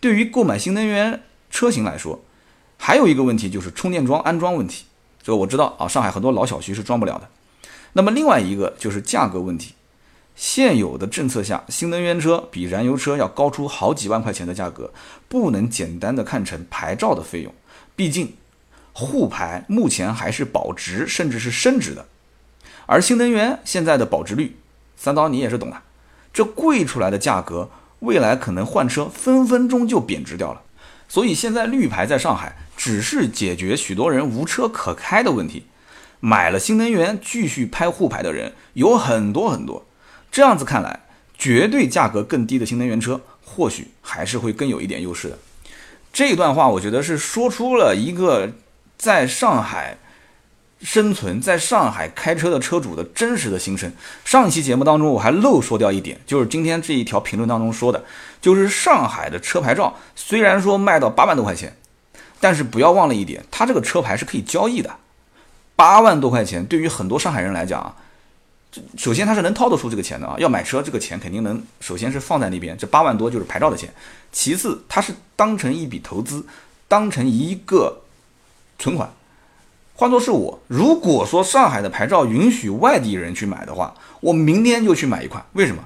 [0.00, 2.24] 对于购买新能源车型来说，
[2.78, 4.84] 还有一个问题就是充电桩安装问题。
[5.22, 7.28] 这我知道啊，上海很多老小区是装不了的。
[7.94, 9.74] 那么另外一个就是价格问题。
[10.36, 14.92] 现有的政策下，新能源车比燃油车要高出好几万块钱的价格，
[15.28, 17.54] 不能简单的看成牌照的费用。
[17.94, 18.34] 毕竟，
[18.92, 22.06] 沪牌目前还是保值甚至是升值的。
[22.86, 24.56] 而新能源现在的保值率，
[24.96, 25.82] 三刀你也是懂的，
[26.32, 27.70] 这贵出来的价格，
[28.00, 30.60] 未来可能换车分分钟就贬值掉了。
[31.08, 35.64] 所以现在绿牌在上海只是解决许多人无车可开的问题，
[36.20, 39.86] 买了新能源继续拍沪牌的人有很多很多。
[40.30, 41.00] 这样子看来，
[41.38, 45.38] 绝对价格更低的新能源车或许还是会更有一点优势的。
[46.12, 48.52] 这段话我觉得是说出了一个
[48.98, 49.98] 在上海。
[50.82, 53.90] 生存在上海开车的车主的真实的心声。
[54.24, 58.04] 上一期节目当中我还漏说掉一点，就是今天这一条评论当中说的，
[58.40, 61.74] 就是上海的车牌照虽然说卖到八万多块钱，
[62.40, 64.94] 但是不要忘了一点，它这个车牌是可以交易的。
[65.76, 67.96] 八万多块钱对于很多上海人来讲啊，
[68.96, 73.92] 首先他是能掏得出这个钱的啊，要买车这个钱肯定能，首先是放在那边，这八万多就是牌照的钱。
[74.30, 76.44] 其次，他是当成一笔投资，
[76.86, 78.02] 当成一个
[78.78, 79.12] 存款。
[79.96, 85.44] 换作是我，如果说上海的牌照允许外地人去买的话，我明天就去买一款。
[85.52, 85.82] 为什么？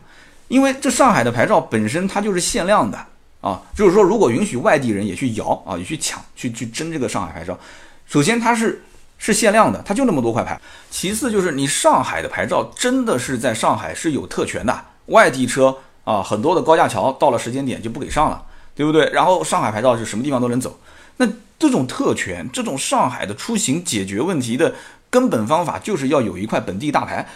[0.48, 2.98] 因为这上海的牌照本身它就是限量的
[3.42, 7.58] 啊，就是说如果允许外地人也去摇啊，也去抢，去去争这个上海牌照，
[8.06, 8.82] 首先它是
[9.18, 10.58] 是限量的，它就那么多块牌。
[10.90, 18.42] 其次就是你上海的牌照真的是在上海是有特权的，外地车啊很多的高架桥到了时间点就不给上了，
[18.74, 19.10] 对不对？
[19.12, 20.78] 然后上海牌照是什么地方都能走，
[21.18, 21.28] 那。
[21.60, 24.72] 这种特权，这种上海的出行解决问题的
[25.10, 27.26] 根本方法，就是要有一块本地大牌，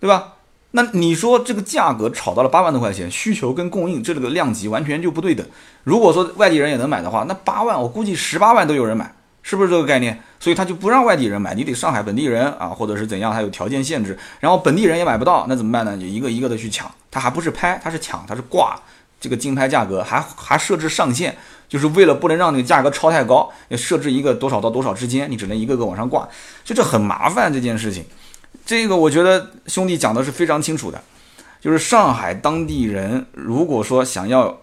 [0.00, 0.32] 对吧？
[0.70, 5.46] 那你说这个价格炒到了八万多块钱，需求跟供应这个量级完全就不对等。
[5.84, 10.18] 如果说外地人也能买的话，那八万我估计十八万都有人买，是不是这个概念？
[10.40, 14.18] 所以他就不让外地人买，你得上海本地人啊，或者是怎样，他有条件限制。
[14.40, 15.98] 然后本地人也买不到，那怎么办呢？
[15.98, 18.80] 就一个一个的去抢，他还不是拍，他是抢，他是挂
[19.20, 21.36] 这个竞拍价格，还还设置上限。
[21.68, 26.28] 就是为了不能让你价格超太高，要设置一个多少到多少之间，你只能一个个往上挂，
[26.64, 28.04] 就这很麻烦这件事情。
[28.64, 31.02] 这个我觉得兄弟讲的是非常清楚的，
[31.60, 34.58] 就是上海当地人如果说想要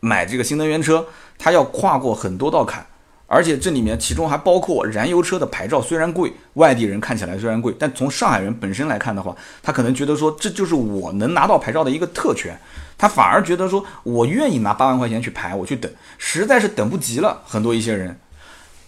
[0.00, 1.06] 买这个新能源车，
[1.38, 2.84] 他要跨过很多道坎。
[3.28, 12.56] 而且这里面其中还包括燃油车的牌照，虽然贵，外地人看起来虽然贵，但从上海人本身来看的话，他可能觉得说这就是我能拿到牌照的一个特权，
[12.96, 17.42] 他反而觉得说我愿意拿八万块钱去排，我去等，实在是等不及了。
[17.44, 18.16] 很多一些人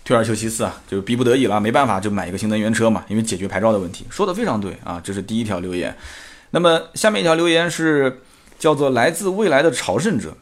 [0.04, 4.06] 退而求其次啊，就逼不得已了，没办法就买一个新能源车嘛，因为解决牌照的问题。
[4.08, 5.96] 说的非常对啊，这是第一条留言。
[6.50, 8.22] 那么下面一条留言是
[8.56, 10.36] 叫做来自未来的朝圣者，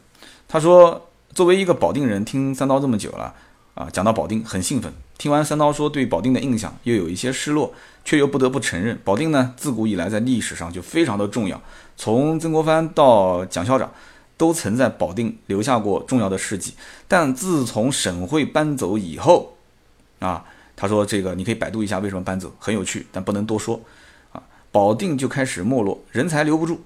[0.47, 3.33] 他说作为一个保定人，听三刀这么久了。
[3.77, 4.91] 啊，讲到保定很兴奋。
[5.19, 7.71] 听完三刀说对保定的印象，又有一些失落，
[8.03, 11.61] 却又不得不承认，保定呢自古以来在历史上就非常的重要。
[11.95, 13.91] 从曾国藩到蒋校长，
[14.35, 16.73] 都曾在保定留下过重要的事迹。
[17.07, 19.57] 但自从省会搬走以后，
[20.17, 20.43] 啊，
[20.75, 23.79] 他说这个你可以百度一下为什么搬走，很有趣，但不能多说。
[24.31, 26.79] 啊，保定就开始没落，人才留不住，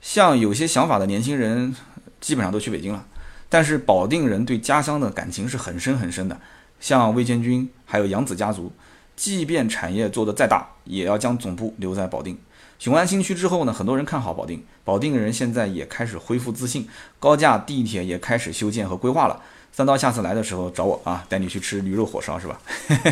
[0.00, 1.76] 像有些想法的年轻人，
[2.20, 3.04] 基本上都去北京了。
[3.50, 6.40] 但是保定人对家乡的感情是很深很深的，
[6.80, 8.72] 像魏建军还有杨子家族，
[9.14, 12.38] 即便产业做得再大，也要将总部留在保定。
[12.78, 16.88] 雄安新区之后呢，很多人看好保定，保定人现在也开始恢复自信，
[17.18, 19.42] 高架地铁也开始修建和规划了。
[19.72, 22.58] 三刀下次来的时候找我啊，带你去吃驴肉火烧是吧？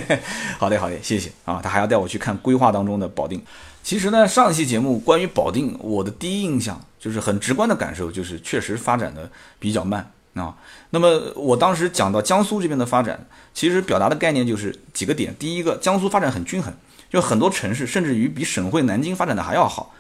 [0.58, 1.60] 好的好的，谢谢啊。
[1.62, 3.42] 他还要带我去看规划当中的保定。
[3.82, 10.10] 其实呢，上一期节目关于保定，我的第一印象就是很直观的感受，就是确实发展的比较慢。
[10.38, 10.56] 啊，
[10.90, 15.34] 那么我当时讲到江苏这边的发展，其实表达的概念就是几个点。
[15.38, 16.72] 第一个，江苏发展很均衡，
[17.10, 19.94] 就很多城市甚至于比省会南京发展的还要好。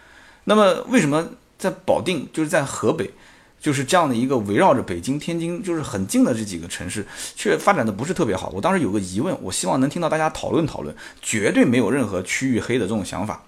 [0.44, 1.28] 那么为什么
[1.58, 3.10] 在保定，就是在河北，
[3.60, 8.50] 就是这样的一个围绕着北京、天津就是很近的这几个城市，却发展的不是特别好？
[8.54, 13.42] 我当时有个疑问，我希望能听到大家讨论讨论，绝对没有任何区域黑的这种想法。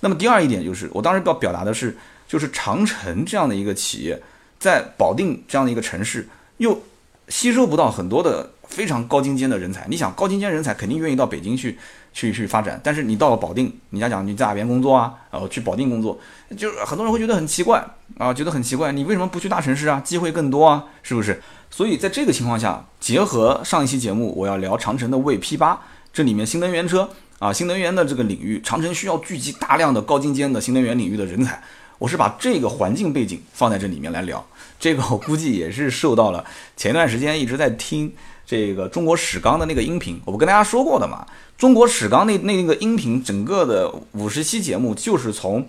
[0.00, 4.20] 那么第二一点就是，我当时要表达的是，就是长城这样的一个企业。
[4.60, 6.80] 在保定这样的一个城市，又
[7.28, 9.86] 吸收不到很多的非常高精尖的人才。
[9.88, 11.78] 你想，高精尖人才肯定愿意到北京去，
[12.12, 12.78] 去去发展。
[12.84, 15.14] 但是你到了保定，你家讲你在哪边工作啊？
[15.30, 16.20] 然后去保定工作，
[16.56, 17.82] 就是很多人会觉得很奇怪
[18.18, 18.92] 啊，觉得很奇怪。
[18.92, 19.98] 你为什么不去大城市啊？
[20.04, 21.40] 机会更多啊，是不是？
[21.70, 25.80] 所以在这个情况下，结合上一期节目，我要聊长城的魏 P 八，
[26.12, 27.08] 这里面新能源车
[27.38, 31.62] 啊，新能源的这个领域，长城需要聚集大量的高精尖的新能源领域的人才。
[32.00, 34.42] 我是把这个环境背景放在这里面来聊，
[34.78, 36.42] 这个我估计也是受到了
[36.74, 38.10] 前段时间一直在听
[38.46, 41.26] 这个中国史纲的那个音频，我不跟大家说过的嘛？
[41.58, 45.68] 中国史纲那那个音频整个的五十期节目就是从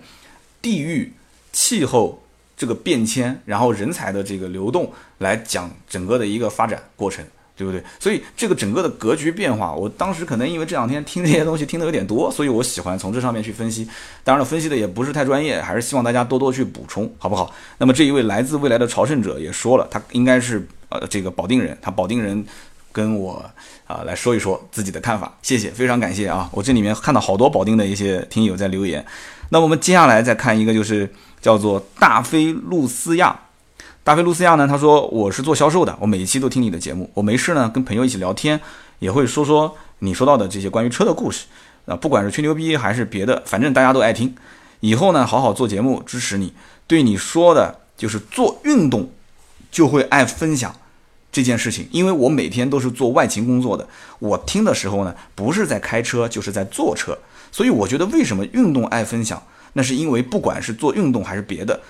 [0.62, 1.12] 地域、
[1.52, 2.22] 气候
[2.56, 7.22] 这个变迁，然后人才的这个流动来讲整个的一个发展过程。
[7.62, 7.82] 对不对？
[7.98, 13.88] 所以这个整个的格局变化，我当时可能因为这两天听这些东西听的有点多，所以我喜欢从这上面去分析。
[14.24, 17.54] 当然了，分析的也不是太专业，还是希望大家多多去补充，好不好？
[17.78, 22.44] 那么这一位来自未来的朝圣者也说了，他应该是呃这个保定人，他保定人
[22.90, 23.44] 跟我
[23.86, 25.32] 啊来说一说自己的看法。
[25.42, 26.48] 谢谢，非常感谢啊！
[26.52, 29.04] 我这里面看到好多保定的一些听友在留言。
[29.50, 31.10] 那我们接下来再看一个，就是
[31.40, 33.38] 叫做大飞路斯亚。
[34.04, 34.66] 大飞路斯亚呢？
[34.66, 37.08] 他说我是做销售的，我每一期都听你的节目。
[37.14, 38.60] 我没事呢，跟朋友一起聊天，
[38.98, 41.46] 也会说说你说到的这些关于车的故事
[41.86, 44.34] 啊，不管是吹牛逼还是别的，反正大家都爱听。
[44.80, 46.52] 以后呢，好好做节目，支持你。
[46.88, 49.08] 对你说的就是做运动
[49.70, 50.74] 就会爱分享
[51.30, 53.86] 这件事情，因为我每天都是做外勤工作的，
[54.18, 57.16] 我听的时候呢，不是在开车就是在坐车，
[57.52, 59.40] 所以我觉得为什么运动爱分享，
[59.74, 61.80] 那是因为不管是做运动还是别的。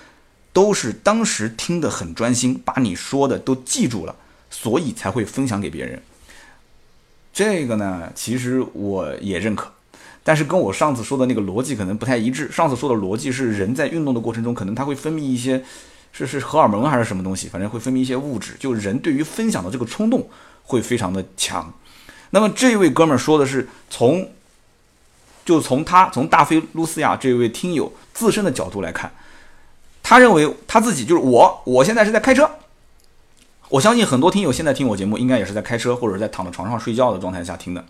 [0.53, 4.15] 都是当时听得很专心，把你说的都记住了，
[4.49, 6.01] 所以才会分享给别人。
[7.33, 9.73] 这个呢，其实我也认可，
[10.23, 12.51] 但是跟我上次说的那个逻辑可能不太一致。
[12.51, 15.65] 上次说的逻辑是人在运动的过程中，可能他会分泌一些，
[16.11, 20.29] 是是荷尔蒙还是什么东西，反正会分泌一些物质，就人对于分享的这个冲动
[20.61, 21.73] 会非常的强。
[22.29, 24.29] 那么这位哥们儿说的是从，
[25.43, 29.11] 就从他从大飞露西亚这位听友自身的角度来看，
[30.03, 32.47] 他认为他自己就是我，我现在是在开车。
[33.69, 37.83] 我相信很多听友现在听我节目，应该也是在开车或者在躺在床上睡觉的状态下听的。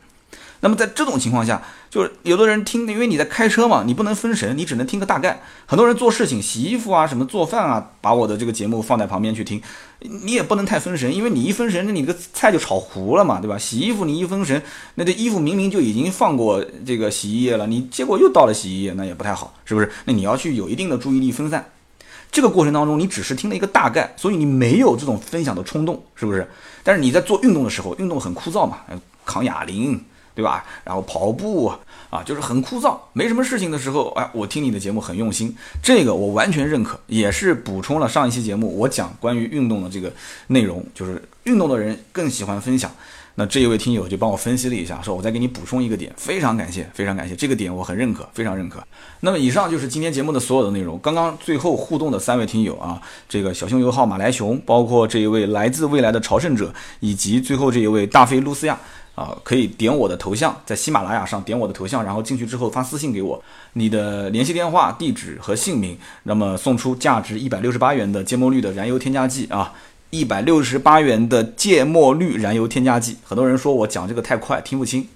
[0.61, 5.41] 那么在这种情况下，就是有的人听，因为你在开车嘛，你不能分神，你只能听个大概。
[5.65, 9.61] 很多人做事情、洗衣服啊、什么做饭啊，把我的这个节目放在旁边去听，
[9.99, 13.57] 你也不能太分神，因为你一分神，那你这个菜就炒糊了嘛，对吧？
[13.57, 14.63] 洗衣服你一分神，
[14.95, 19.91] 那这衣服明明就已经放过这个洗衣液了，你结果又倒了洗衣液，那也不太好，是不是？
[20.05, 21.65] 那你要去有一定的注意力分散。
[22.33, 26.45] 这个过程当中，你只是听了一个大概，所以你没有这种分享的冲动，是不是？
[26.83, 28.79] 但是你在做运动的时候，运动很枯燥嘛，
[29.23, 30.03] 扛哑铃，
[30.33, 30.65] 对吧？
[30.83, 31.71] 然后跑步
[32.09, 40.11] 啊，就是很枯燥，没什么事情的时候，哎，我听你的节目很用心，这个我完全认可，也是补充了上一期节目我讲关于运动的这个
[40.47, 42.89] 内容，就是运动的人更喜欢分享。
[43.35, 48.83] 那这一位听友就帮我分析了一下，说我再给你补充一个点，非常感谢，非常感谢，这个点我很认可，非常认可。
[49.21, 50.99] 那么以上就是今天节目的所有的内容。
[50.99, 58.77] 刚刚最后互动的三位听友啊，这个小熊油号马来熊，包括这一位来自未来的朝圣者，以及最后这一位大飞露西亚
[59.15, 69.73] 啊，可以点我的头像，在喜马拉雅上点我的头像，然后进去之后发私信给我你的联系电话、地址和姓名，那么送出价值一百六十八元的芥末绿的燃油添加剂啊。
[70.13, 75.07] 一百六十八元的芥末绿燃油添加剂，很多人说我讲这个太快听不清，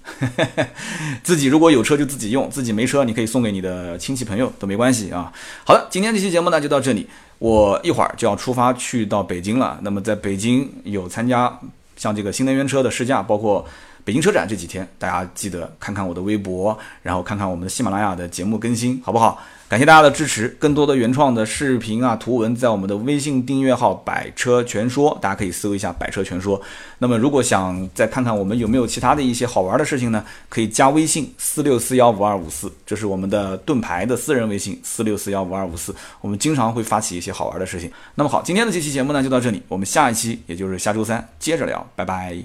[1.22, 5.32] 自己如果有车就自己用，自己没车你可以送给你的亲戚朋友都没关系啊。
[5.64, 9.78] 好的，今天这期节目呢就到这里，我一会儿就要出发去到北京了。
[9.82, 11.56] 那么在北京有参加
[11.96, 13.64] 像这个新能源车的试驾，包括
[14.02, 19.40] 北京车展这几天，大家记得看看我的微博，然后看看我们的喜马拉雅的节目更新，好不好？
[19.68, 26.58] 感谢大家的支持，更多的原创的视频啊、图文，在我们的微信订阅号“百车全说”，大家可以搜一下“百车全说”。
[27.00, 30.24] 那么，如果想再看看我们有没有其他的一些好玩的事情呢？
[30.48, 37.92] 可以加微信四六四幺五二五四，这是我们的盾牌的私人微信四六四幺五二五四，我们经常会发起一些好玩的事情。
[38.14, 42.38] 那么好，今天的这期节目呢就到这里，我们下一期也就是下周三接着聊，拜拜。